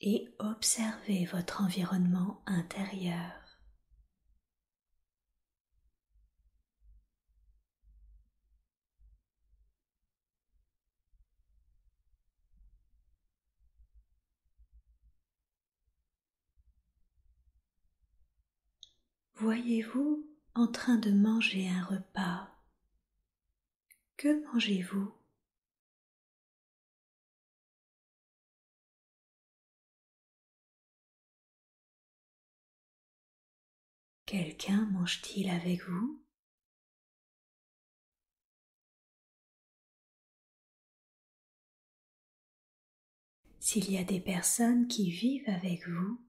et 0.00 0.28
observez 0.38 1.24
votre 1.24 1.62
environnement 1.62 2.42
intérieur. 2.46 3.45
Voyez-vous 19.38 20.26
en 20.54 20.66
train 20.66 20.96
de 20.96 21.10
manger 21.10 21.68
un 21.68 21.84
repas? 21.84 22.48
Que 24.16 24.42
mangez-vous? 24.46 25.12
Quelqu'un 34.24 34.86
mange-t-il 34.86 35.50
avec 35.50 35.82
vous? 35.82 36.24
S'il 43.60 43.90
y 43.90 43.98
a 43.98 44.04
des 44.04 44.20
personnes 44.20 44.88
qui 44.88 45.10
vivent 45.10 45.50
avec 45.50 45.86
vous, 45.86 46.26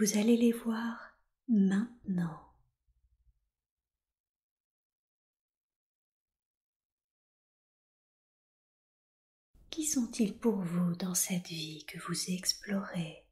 vous 0.00 0.18
allez 0.18 0.36
les 0.36 0.50
voir 0.50 1.13
maintenant. 1.48 2.40
Qui 9.70 9.84
sont-ils 9.84 10.38
pour 10.38 10.62
vous 10.62 10.94
dans 10.94 11.14
cette 11.14 11.48
vie 11.48 11.84
que 11.86 11.98
vous 11.98 12.30
explorez? 12.30 13.26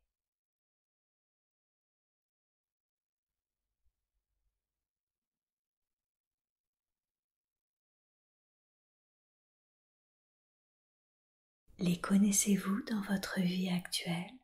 Les 11.79 12.01
connaissez-vous 12.01 12.83
dans 12.91 13.01
votre 13.03 13.41
vie 13.41 13.69
actuelle? 13.69 14.42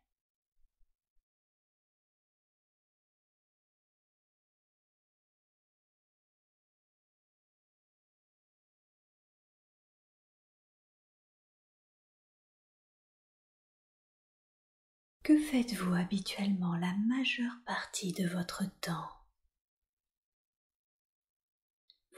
Que 15.28 15.38
faites-vous 15.38 15.92
habituellement 15.92 16.74
la 16.78 16.94
majeure 17.06 17.52
partie 17.66 18.14
de 18.14 18.26
votre 18.26 18.62
temps? 18.80 19.10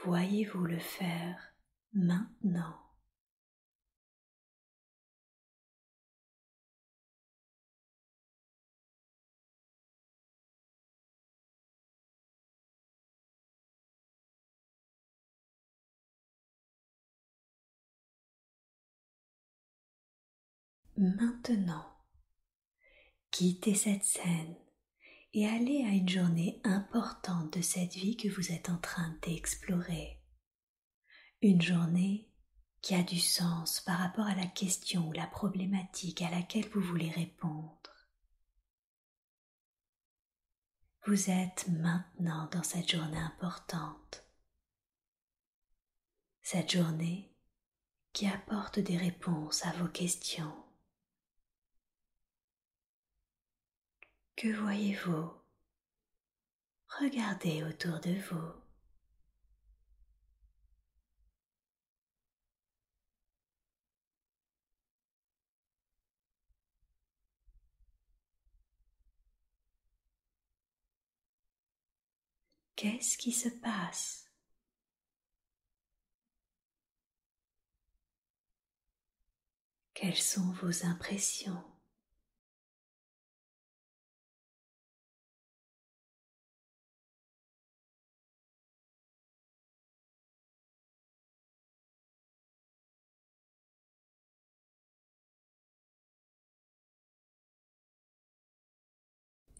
Voyez-vous 0.05 0.63
le 0.63 0.79
faire 0.79 1.53
maintenant? 1.91 2.79
Maintenant, 20.95 21.90
Quittez 23.31 23.75
cette 23.75 24.03
scène 24.03 24.55
et 25.33 25.47
allez 25.47 25.85
à 25.85 25.89
une 25.89 26.09
journée 26.09 26.59
importante 26.65 27.57
de 27.57 27.61
cette 27.61 27.93
vie 27.93 28.17
que 28.17 28.27
vous 28.27 28.51
êtes 28.51 28.69
en 28.69 28.77
train 28.77 29.17
d'explorer. 29.21 30.21
Une 31.41 31.61
journée 31.61 32.29
qui 32.81 32.93
a 32.93 33.03
du 33.03 33.19
sens 33.19 33.79
par 33.81 33.99
rapport 33.99 34.25
à 34.25 34.35
la 34.35 34.47
question 34.47 35.07
ou 35.07 35.13
la 35.13 35.27
problématique 35.27 36.21
à 36.21 36.29
laquelle 36.29 36.67
vous 36.69 36.81
voulez 36.81 37.09
répondre. 37.09 37.79
Vous 41.07 41.29
êtes 41.29 41.67
maintenant 41.69 42.49
dans 42.51 42.63
cette 42.63 42.91
journée 42.91 43.17
importante. 43.17 44.25
Cette 46.41 46.71
journée 46.71 47.33
qui 48.11 48.27
apporte 48.27 48.79
des 48.79 48.97
réponses 48.97 49.65
à 49.65 49.71
vos 49.73 49.87
questions. 49.87 50.60
Que 54.41 54.51
voyez-vous? 54.53 55.31
Regardez 56.99 57.63
autour 57.63 57.99
de 57.99 58.15
vous. 58.15 58.51
Qu'est-ce 72.75 73.15
qui 73.19 73.31
se 73.31 73.49
passe? 73.49 74.25
Quelles 79.93 80.17
sont 80.17 80.51
vos 80.53 80.83
impressions? 80.83 81.70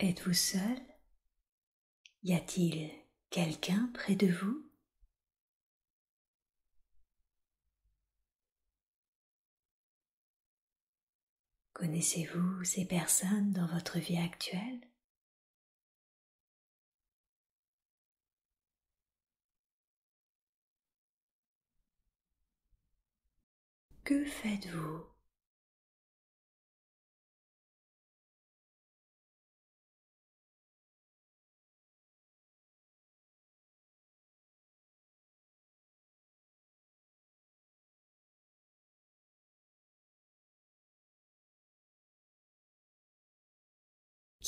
Êtes-vous 0.03 0.33
seul? 0.33 0.81
Y 2.23 2.33
a-t-il 2.33 2.89
quelqu'un 3.29 3.91
près 3.93 4.15
de 4.15 4.25
vous? 4.31 4.67
Connaissez-vous 11.73 12.63
ces 12.63 12.85
personnes 12.85 13.51
dans 13.51 13.67
votre 13.67 13.99
vie 13.99 14.17
actuelle? 14.17 14.81
Que 24.03 24.25
faites-vous 24.25 25.10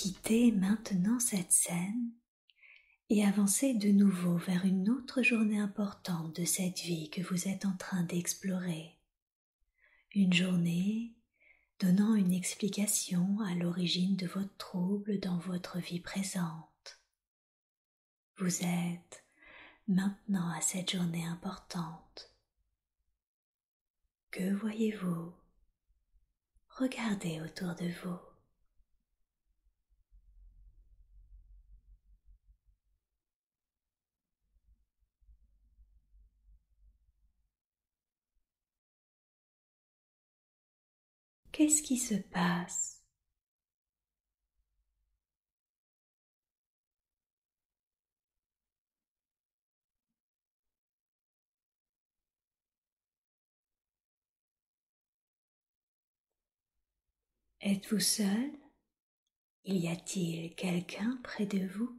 Quittez 0.03 0.51
maintenant 0.51 1.17
cette 1.17 1.53
scène 1.53 2.11
et 3.09 3.23
avancez 3.23 3.73
de 3.73 3.87
nouveau 3.87 4.35
vers 4.35 4.65
une 4.65 4.89
autre 4.89 5.21
journée 5.21 5.59
importante 5.59 6.37
de 6.37 6.43
cette 6.43 6.79
vie 6.79 7.09
que 7.09 7.21
vous 7.21 7.47
êtes 7.47 7.65
en 7.65 7.71
train 7.77 8.03
d'explorer. 8.03 8.99
Une 10.13 10.33
journée 10.33 11.15
donnant 11.79 12.15
une 12.15 12.33
explication 12.33 13.39
à 13.47 13.55
l'origine 13.55 14.17
de 14.17 14.27
votre 14.27 14.53
trouble 14.57 15.21
dans 15.21 15.37
votre 15.37 15.79
vie 15.79 16.01
présente. 16.01 16.99
Vous 18.35 18.61
êtes 18.61 19.23
maintenant 19.87 20.49
à 20.49 20.59
cette 20.59 20.91
journée 20.91 21.25
importante. 21.25 22.29
Que 24.31 24.51
voyez-vous? 24.51 25.31
Regardez 26.71 27.39
autour 27.39 27.73
de 27.75 27.87
vous. 28.03 28.32
Qu'est-ce 41.53 41.83
qui 41.83 41.97
se 41.99 42.15
passe? 42.15 43.03
Êtes-vous 57.61 57.99
seul? 57.99 58.51
Y 59.65 59.87
a-t-il 59.89 60.55
quelqu'un 60.55 61.19
près 61.23 61.45
de 61.45 61.67
vous? 61.67 61.97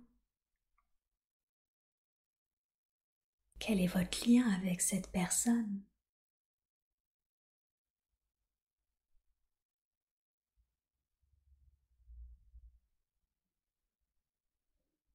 Quel 3.61 3.80
est 3.80 3.86
votre 3.86 4.28
lien 4.28 4.50
avec 4.50 4.80
cette 4.80 5.12
personne? 5.12 5.80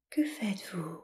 Que 0.09 0.25
faites-vous? 0.25 1.01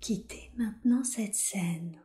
Quittez 0.00 0.50
maintenant 0.56 1.04
cette 1.04 1.34
scène 1.34 2.04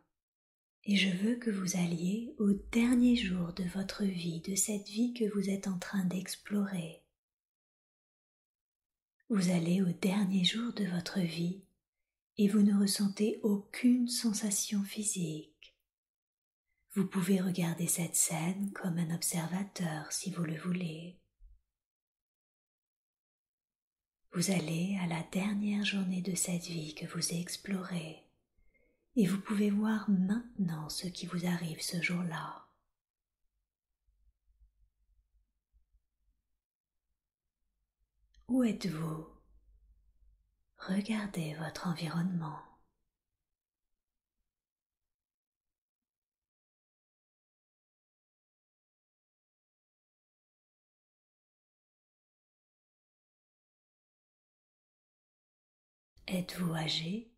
et 0.83 0.95
je 0.95 1.09
veux 1.09 1.35
que 1.35 1.49
vous 1.49 1.75
alliez 1.77 2.33
au 2.37 2.53
dernier 2.71 3.15
jour 3.15 3.53
de 3.53 3.63
votre 3.63 4.03
vie, 4.03 4.39
de 4.41 4.55
cette 4.55 4.87
vie 4.87 5.13
que 5.13 5.25
vous 5.33 5.49
êtes 5.49 5.67
en 5.67 5.77
train 5.79 6.05
d'explorer. 6.05 7.06
Vous 9.29 9.49
allez 9.49 9.81
au 9.81 9.91
dernier 9.91 10.45
jour 10.45 10.71
de 10.71 10.85
votre 10.85 11.19
vie 11.19 11.61
et 12.37 12.47
vous 12.47 12.61
ne 12.61 12.79
ressentez 12.79 13.41
aucune 13.43 14.07
sensation 14.07 14.83
physique. 14.83 15.75
Vous 16.93 17.05
pouvez 17.05 17.41
regarder 17.41 17.87
cette 17.87 18.15
scène 18.15 18.71
comme 18.71 18.97
un 18.97 19.13
observateur 19.13 20.13
si 20.13 20.31
vous 20.31 20.45
le 20.45 20.57
voulez. 20.57 21.19
Vous 24.31 24.49
allez 24.51 24.97
à 25.01 25.07
la 25.07 25.23
dernière 25.23 25.83
journée 25.83 26.21
de 26.21 26.35
cette 26.35 26.67
vie 26.67 26.95
que 26.95 27.05
vous 27.07 27.33
explorez 27.33 28.23
et 29.17 29.27
vous 29.27 29.41
pouvez 29.41 29.71
voir 29.71 30.09
maintenant 30.09 30.87
ce 30.87 31.07
qui 31.07 31.25
vous 31.25 31.45
arrive 31.45 31.81
ce 31.81 32.01
jour-là. 32.01 32.66
Où 38.49 38.63
êtes-vous? 38.63 39.27
Regardez 40.77 41.53
votre 41.55 41.87
environnement. 41.87 42.59
Êtes-vous 56.27 56.73
âgé? 56.73 57.29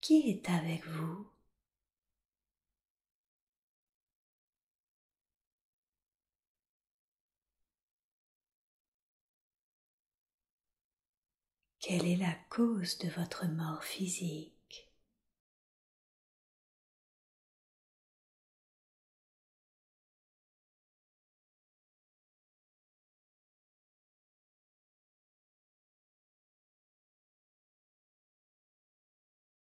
Qui 0.00 0.30
est 0.30 0.48
avec 0.50 0.86
vous? 0.86 1.26
Quelle 11.88 12.08
est 12.08 12.16
la 12.16 12.34
cause 12.50 12.98
de 12.98 13.08
votre 13.10 13.46
mort 13.46 13.84
physique? 13.84 14.90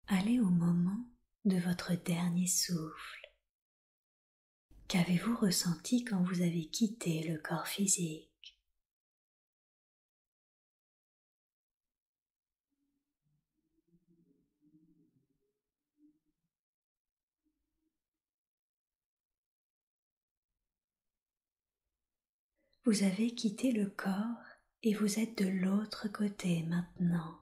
Allez 0.07 0.41
au 0.41 0.49
moment 0.49 1.05
de 1.45 1.59
votre 1.59 1.93
dernier 2.03 2.47
souffle. 2.47 3.31
Qu'avez-vous 4.89 5.37
ressenti 5.37 6.03
quand 6.03 6.23
vous 6.23 6.41
avez 6.41 6.65
quitté 6.71 7.25
le 7.29 7.37
corps 7.37 7.69
physique? 7.69 8.26
Vous 22.87 23.03
avez 23.03 23.35
quitté 23.35 23.73
le 23.73 23.91
corps 23.91 24.45
et 24.85 24.95
vous 24.95 25.19
êtes 25.19 25.43
de 25.43 25.49
l'autre 25.49 26.07
côté 26.07 26.63
maintenant. 26.63 27.37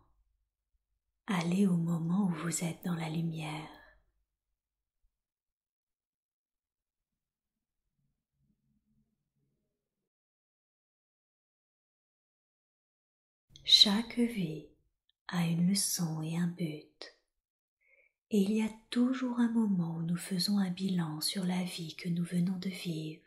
Allez 1.26 1.66
au 1.66 1.76
moment 1.76 2.28
où 2.28 2.34
vous 2.46 2.64
êtes 2.64 2.82
dans 2.82 2.94
la 2.94 3.10
lumière. 3.10 3.68
Chaque 13.64 14.18
vie 14.18 14.64
a 15.28 15.46
une 15.46 15.68
leçon 15.68 16.22
et 16.22 16.38
un 16.38 16.46
but, 16.46 17.18
et 18.30 18.38
il 18.38 18.52
y 18.52 18.62
a 18.62 18.70
toujours 18.88 19.40
un 19.40 19.50
moment 19.50 19.96
où 19.96 20.02
nous 20.04 20.16
faisons 20.16 20.56
un 20.56 20.70
bilan 20.70 21.20
sur 21.20 21.44
la 21.44 21.62
vie 21.64 21.96
que 21.96 22.08
nous 22.08 22.24
venons 22.24 22.56
de 22.56 22.70
vivre. 22.70 23.23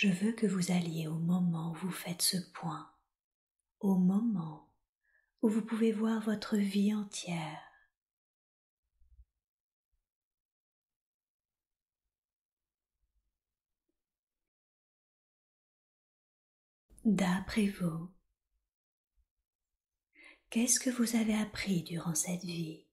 Je 0.00 0.06
veux 0.06 0.30
que 0.30 0.46
vous 0.46 0.70
alliez 0.70 1.08
au 1.08 1.18
moment 1.18 1.72
où 1.72 1.74
vous 1.74 1.90
faites 1.90 2.22
ce 2.22 2.36
point, 2.52 2.88
au 3.80 3.96
moment 3.96 4.72
où 5.42 5.48
vous 5.48 5.60
pouvez 5.60 5.90
voir 5.90 6.20
votre 6.20 6.56
vie 6.56 6.94
entière. 6.94 7.60
D'après 17.04 17.66
vous, 17.66 18.08
qu'est-ce 20.48 20.78
que 20.78 20.90
vous 20.90 21.16
avez 21.16 21.34
appris 21.34 21.82
durant 21.82 22.14
cette 22.14 22.44
vie? 22.44 22.87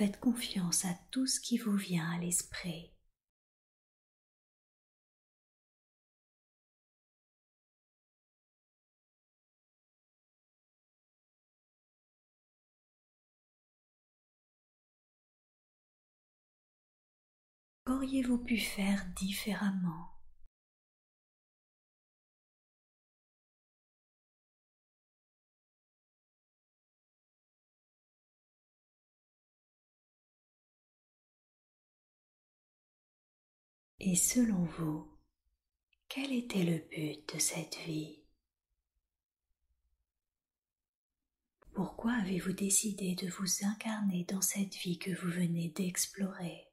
Faites 0.00 0.18
confiance 0.18 0.86
à 0.86 0.94
tout 1.10 1.26
ce 1.26 1.38
qui 1.38 1.58
vous 1.58 1.76
vient 1.76 2.10
à 2.12 2.16
l'esprit. 2.16 2.90
Qu'auriez-vous 17.84 18.38
pu 18.38 18.56
faire 18.56 19.04
différemment? 19.16 20.09
Et 34.02 34.16
selon 34.16 34.64
vous, 34.64 35.06
quel 36.08 36.32
était 36.32 36.64
le 36.64 36.78
but 36.78 37.34
de 37.34 37.38
cette 37.38 37.76
vie? 37.84 38.22
Pourquoi 41.74 42.14
avez-vous 42.14 42.54
décidé 42.54 43.14
de 43.14 43.28
vous 43.28 43.66
incarner 43.66 44.24
dans 44.24 44.40
cette 44.40 44.74
vie 44.76 44.98
que 44.98 45.10
vous 45.10 45.30
venez 45.30 45.68
d'explorer? 45.68 46.69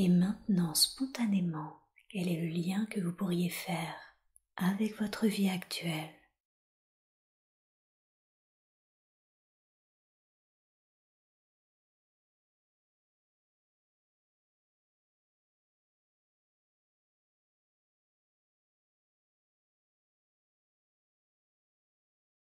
Et 0.00 0.08
maintenant, 0.08 0.74
spontanément, 0.76 1.80
quel 2.08 2.28
est 2.28 2.40
le 2.40 2.46
lien 2.46 2.86
que 2.86 3.00
vous 3.00 3.12
pourriez 3.12 3.50
faire 3.50 3.96
avec 4.54 4.96
votre 5.00 5.26
vie 5.26 5.48
actuelle? 5.48 6.14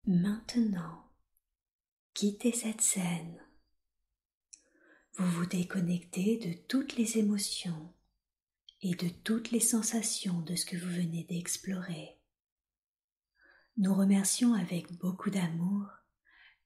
Maintenant, 0.07 1.03
quittez 2.15 2.51
cette 2.51 2.81
scène 2.81 3.42
vous 5.15 5.29
vous 5.29 5.45
déconnectez 5.45 6.37
de 6.37 6.53
toutes 6.67 6.95
les 6.95 7.19
émotions 7.19 7.93
et 8.81 8.95
de 8.95 9.09
toutes 9.09 9.51
les 9.51 9.59
sensations 9.59 10.41
de 10.41 10.55
ce 10.55 10.65
que 10.65 10.75
vous 10.75 10.89
venez 10.89 11.23
d'explorer. 11.25 12.17
Nous 13.77 13.93
remercions 13.93 14.55
avec 14.55 14.91
beaucoup 14.93 15.29
d'amour 15.29 15.87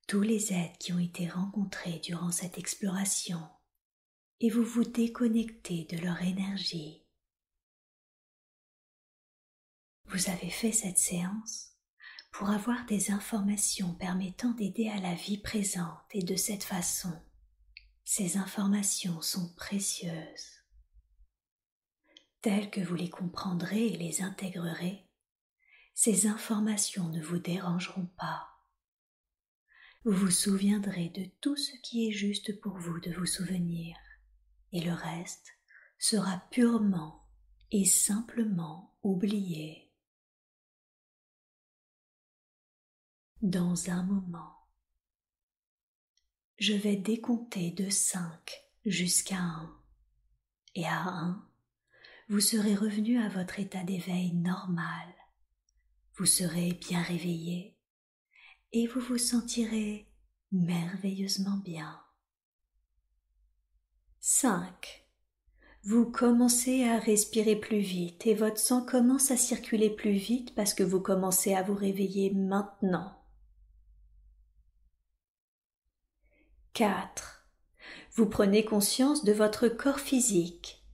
tous 0.07 0.21
les 0.21 0.53
êtres 0.53 0.77
qui 0.79 0.93
ont 0.93 0.99
été 0.99 1.27
rencontrés 1.27 1.99
durant 1.99 2.31
cette 2.31 2.57
exploration 2.57 3.41
et 4.39 4.49
vous 4.49 4.63
vous 4.63 4.85
déconnectez 4.85 5.85
de 5.85 5.97
leur 5.97 6.21
énergie. 6.21 7.03
Vous 10.05 10.29
avez 10.29 10.49
fait 10.49 10.71
cette 10.71 10.97
séance 10.97 11.73
pour 12.31 12.49
avoir 12.49 12.85
des 12.85 13.11
informations 13.11 13.93
permettant 13.95 14.51
d'aider 14.51 14.87
à 14.87 15.01
la 15.01 15.15
vie 15.15 15.39
présente 15.39 15.99
et 16.11 16.23
de 16.23 16.37
cette 16.37 16.63
façon 16.63 17.11
ces 18.09 18.37
informations 18.37 19.21
sont 19.21 19.53
précieuses. 19.55 20.63
Telles 22.39 22.71
que 22.71 22.79
vous 22.79 22.95
les 22.95 23.09
comprendrez 23.09 23.87
et 23.87 23.97
les 23.97 24.21
intégrerez, 24.21 25.11
ces 25.93 26.25
informations 26.25 27.09
ne 27.09 27.21
vous 27.21 27.37
dérangeront 27.37 28.05
pas. 28.17 28.47
Vous 30.05 30.13
vous 30.13 30.31
souviendrez 30.31 31.09
de 31.09 31.25
tout 31.41 31.57
ce 31.57 31.75
qui 31.83 32.07
est 32.07 32.13
juste 32.13 32.61
pour 32.61 32.77
vous 32.77 32.97
de 33.01 33.11
vous 33.11 33.25
souvenir, 33.25 33.97
et 34.71 34.79
le 34.79 34.93
reste 34.93 35.51
sera 35.99 36.41
purement 36.49 37.27
et 37.71 37.83
simplement 37.83 38.97
oublié. 39.03 39.93
Dans 43.41 43.89
un 43.89 44.03
moment, 44.03 44.66
je 46.57 46.73
vais 46.73 46.95
décompter 46.95 47.71
de 47.71 47.89
5 47.89 48.29
jusqu'à 48.85 49.37
1. 49.37 49.73
Et 50.75 50.85
à 50.85 51.03
1, 51.03 51.47
vous 52.29 52.39
serez 52.39 52.75
revenu 52.75 53.19
à 53.19 53.29
votre 53.29 53.59
état 53.59 53.83
d'éveil 53.83 54.33
normal. 54.33 55.13
Vous 56.15 56.25
serez 56.25 56.73
bien 56.73 57.01
réveillé 57.01 57.77
et 58.73 58.87
vous 58.87 58.99
vous 58.99 59.17
sentirez 59.17 60.11
merveilleusement 60.51 61.57
bien. 61.57 62.01
5. 64.19 65.05
Vous 65.83 66.05
commencez 66.05 66.83
à 66.83 66.99
respirer 66.99 67.55
plus 67.55 67.79
vite 67.79 68.25
et 68.25 68.33
votre 68.33 68.57
sang 68.57 68.83
commence 68.83 69.31
à 69.31 69.37
circuler 69.37 69.89
plus 69.89 70.11
vite 70.11 70.53
parce 70.55 70.73
que 70.73 70.83
vous 70.83 70.99
commencez 70.99 71.53
à 71.53 71.61
vous 71.61 71.75
réveiller 71.75 72.33
maintenant. 72.33 73.16
4. 76.77 77.43
Vous 78.13 78.27
prenez 78.27 78.63
conscience 78.63 79.23
de 79.23 79.33
votre 79.33 79.67
corps 79.67 79.99
physique. 79.99 80.85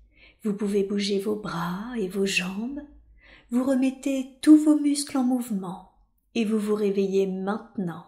Vous 0.42 0.54
pouvez 0.54 0.86
bouger 0.86 1.20
vos 1.20 1.36
bras 1.36 1.92
et 1.98 2.08
vos 2.08 2.26
jambes. 2.26 2.80
Vous 3.52 3.66
remettez 3.66 4.38
tous 4.42 4.56
vos 4.56 4.80
muscles 4.80 5.18
en 5.18 5.26
mouvement 5.26 5.92
et 6.36 6.46
vous 6.46 6.58
vous 6.58 6.76
réveillez 6.76 7.28
maintenant. 7.28 8.06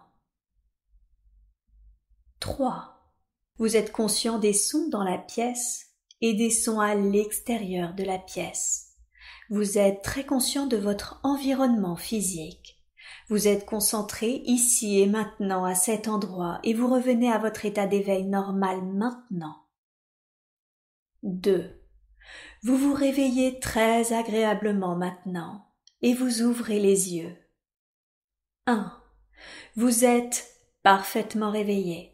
3. 2.40 3.12
Vous 3.58 3.76
êtes 3.76 3.92
conscient 3.92 4.38
des 4.38 4.54
sons 4.54 4.88
dans 4.88 5.04
la 5.04 5.18
pièce 5.18 5.88
et 6.22 6.32
des 6.32 6.50
sons 6.50 6.80
à 6.80 6.94
l'extérieur 6.94 7.92
de 7.92 8.04
la 8.04 8.18
pièce. 8.18 8.94
Vous 9.50 9.76
êtes 9.76 10.00
très 10.00 10.24
conscient 10.24 10.66
de 10.66 10.78
votre 10.78 11.20
environnement 11.24 11.96
physique. 11.96 12.75
Vous 13.28 13.48
êtes 13.48 13.66
concentré 13.66 14.42
ici 14.44 15.00
et 15.00 15.06
maintenant 15.06 15.64
à 15.64 15.74
cet 15.74 16.06
endroit 16.06 16.60
et 16.62 16.74
vous 16.74 16.86
revenez 16.86 17.30
à 17.30 17.38
votre 17.38 17.64
état 17.64 17.86
d'éveil 17.86 18.24
normal 18.24 18.82
maintenant. 18.84 19.64
2. 21.24 21.82
Vous 22.62 22.76
vous 22.76 22.94
réveillez 22.94 23.58
très 23.58 24.12
agréablement 24.12 24.94
maintenant 24.94 25.66
et 26.02 26.14
vous 26.14 26.42
ouvrez 26.42 26.78
les 26.78 27.14
yeux. 27.14 27.36
1. 28.66 28.92
Vous 29.74 30.04
êtes 30.04 30.48
parfaitement 30.84 31.50
réveillé, 31.50 32.12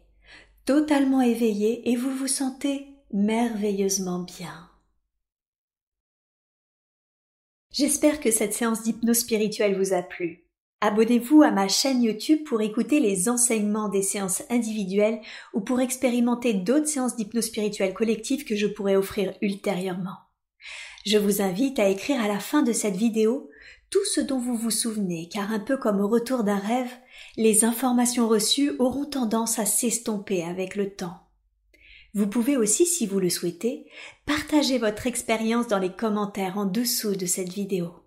totalement 0.65 1.21
éveillé 1.21 1.91
et 1.91 1.95
vous 1.95 2.11
vous 2.11 2.27
sentez 2.27 2.87
merveilleusement 3.11 4.19
bien. 4.19 4.69
J'espère 7.71 8.19
que 8.19 8.31
cette 8.31 8.53
séance 8.53 8.81
d'hypnose 8.81 9.19
spirituelle 9.19 9.77
vous 9.77 9.93
a 9.93 10.01
plu. 10.01 10.42
Abonnez-vous 10.85 11.43
à 11.43 11.51
ma 11.51 11.69
chaîne 11.69 12.03
YouTube 12.03 12.41
pour 12.45 12.59
écouter 12.59 12.99
les 12.99 13.29
enseignements 13.29 13.87
des 13.87 14.01
séances 14.01 14.43
individuelles 14.49 15.21
ou 15.53 15.61
pour 15.61 15.79
expérimenter 15.79 16.53
d'autres 16.53 16.89
séances 16.89 17.15
d'hypnose 17.15 17.45
spirituelle 17.45 17.93
que 17.93 18.55
je 18.57 18.67
pourrais 18.67 18.97
offrir 18.97 19.33
ultérieurement. 19.41 20.17
Je 21.05 21.17
vous 21.17 21.41
invite 21.41 21.79
à 21.79 21.87
écrire 21.87 22.21
à 22.21 22.27
la 22.27 22.39
fin 22.41 22.63
de 22.63 22.73
cette 22.73 22.97
vidéo 22.97 23.49
tout 23.89 24.03
ce 24.13 24.19
dont 24.19 24.39
vous 24.39 24.57
vous 24.57 24.71
souvenez, 24.71 25.29
car 25.31 25.53
un 25.53 25.59
peu 25.61 25.77
comme 25.77 26.01
au 26.01 26.09
retour 26.09 26.43
d'un 26.43 26.59
rêve, 26.59 26.91
les 27.37 27.63
informations 27.63 28.27
reçues 28.27 28.73
auront 28.77 29.05
tendance 29.05 29.59
à 29.59 29.65
s'estomper 29.65 30.43
avec 30.43 30.75
le 30.75 30.89
temps. 30.89 31.15
Vous 32.13 32.27
pouvez 32.27 32.57
aussi, 32.57 32.85
si 32.85 33.07
vous 33.07 33.21
le 33.21 33.29
souhaitez, 33.29 33.85
partager 34.25 34.79
votre 34.79 35.07
expérience 35.07 35.69
dans 35.69 35.79
les 35.79 35.93
commentaires 35.93 36.57
en 36.57 36.65
dessous 36.65 37.15
de 37.15 37.25
cette 37.25 37.53
vidéo. 37.53 38.02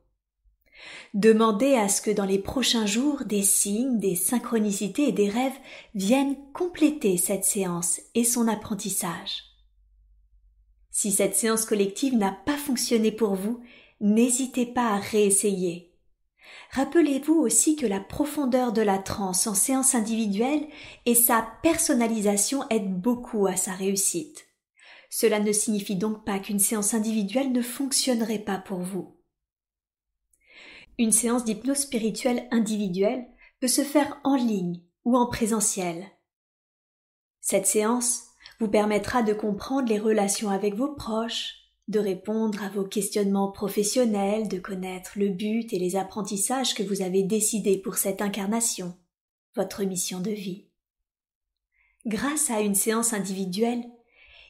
Demandez 1.15 1.75
à 1.75 1.89
ce 1.89 2.03
que 2.03 2.11
dans 2.11 2.25
les 2.25 2.39
prochains 2.39 2.87
jours 2.87 3.25
des 3.25 3.43
signes, 3.43 3.99
des 3.99 4.17
synchronicités 4.17 5.09
et 5.09 5.13
des 5.13 5.31
rêves 5.31 5.59
viennent 5.95 6.37
compléter 6.53 7.17
cette 7.17 7.45
séance 7.45 8.01
et 8.15 8.25
son 8.25 8.49
apprentissage. 8.49 9.45
Si 10.91 11.13
cette 11.13 11.35
séance 11.35 11.65
collective 11.67 12.17
n'a 12.17 12.33
pas 12.33 12.57
fonctionné 12.57 13.13
pour 13.13 13.35
vous, 13.35 13.61
n'hésitez 14.01 14.67
pas 14.67 14.89
à 14.89 14.99
réessayer. 14.99 15.93
Rappelez-vous 16.73 17.35
aussi 17.35 17.77
que 17.77 17.87
la 17.87 18.01
profondeur 18.01 18.73
de 18.73 18.83
la 18.83 18.99
transe 18.99 19.47
en 19.47 19.55
séance 19.55 19.95
individuelle 19.95 20.67
et 21.05 21.15
sa 21.15 21.47
personnalisation 21.63 22.65
aident 22.71 23.01
beaucoup 23.01 23.47
à 23.47 23.57
sa 23.57 23.73
réussite. 23.73 24.47
Cela 25.11 25.41
ne 25.41 25.53
signifie 25.53 25.97
donc 25.97 26.25
pas 26.25 26.39
qu'une 26.39 26.59
séance 26.59 26.95
individuelle 26.95 27.53
ne 27.53 27.63
fonctionnerait 27.63 28.39
pas 28.39 28.59
pour 28.59 28.81
vous. 28.81 29.16
Une 30.99 31.13
séance 31.13 31.45
d'hypnose 31.45 31.79
spirituelle 31.79 32.49
individuelle 32.51 33.27
peut 33.61 33.69
se 33.69 33.83
faire 33.83 34.19
en 34.25 34.35
ligne 34.35 34.83
ou 35.05 35.17
en 35.17 35.27
présentiel. 35.27 36.07
Cette 37.41 37.67
séance 37.67 38.23
vous 38.59 38.69
permettra 38.69 39.23
de 39.23 39.35
comprendre 39.35 39.89
les 39.89 39.99
relations 39.99 40.49
avec 40.49 40.75
vos 40.75 40.95
proches, 40.95 41.55
de 41.89 41.99
répondre 41.99 42.63
à 42.65 42.71
vos 42.71 42.85
questionnements 42.85 43.53
professionnels, 43.53 44.49
de 44.49 44.59
connaître 44.59 45.13
le 45.17 45.29
but 45.29 45.73
et 45.73 45.79
les 45.79 45.97
apprentissages 45.97 46.75
que 46.75 46.83
vous 46.83 47.03
avez 47.03 47.23
décidés 47.23 47.79
pour 47.79 47.97
cette 47.97 48.23
incarnation, 48.23 48.97
votre 49.55 49.85
mission 49.85 50.21
de 50.21 50.31
vie. 50.31 50.67
Grâce 52.07 52.51
à 52.51 52.61
une 52.61 52.75
séance 52.75 53.13
individuelle, 53.13 53.85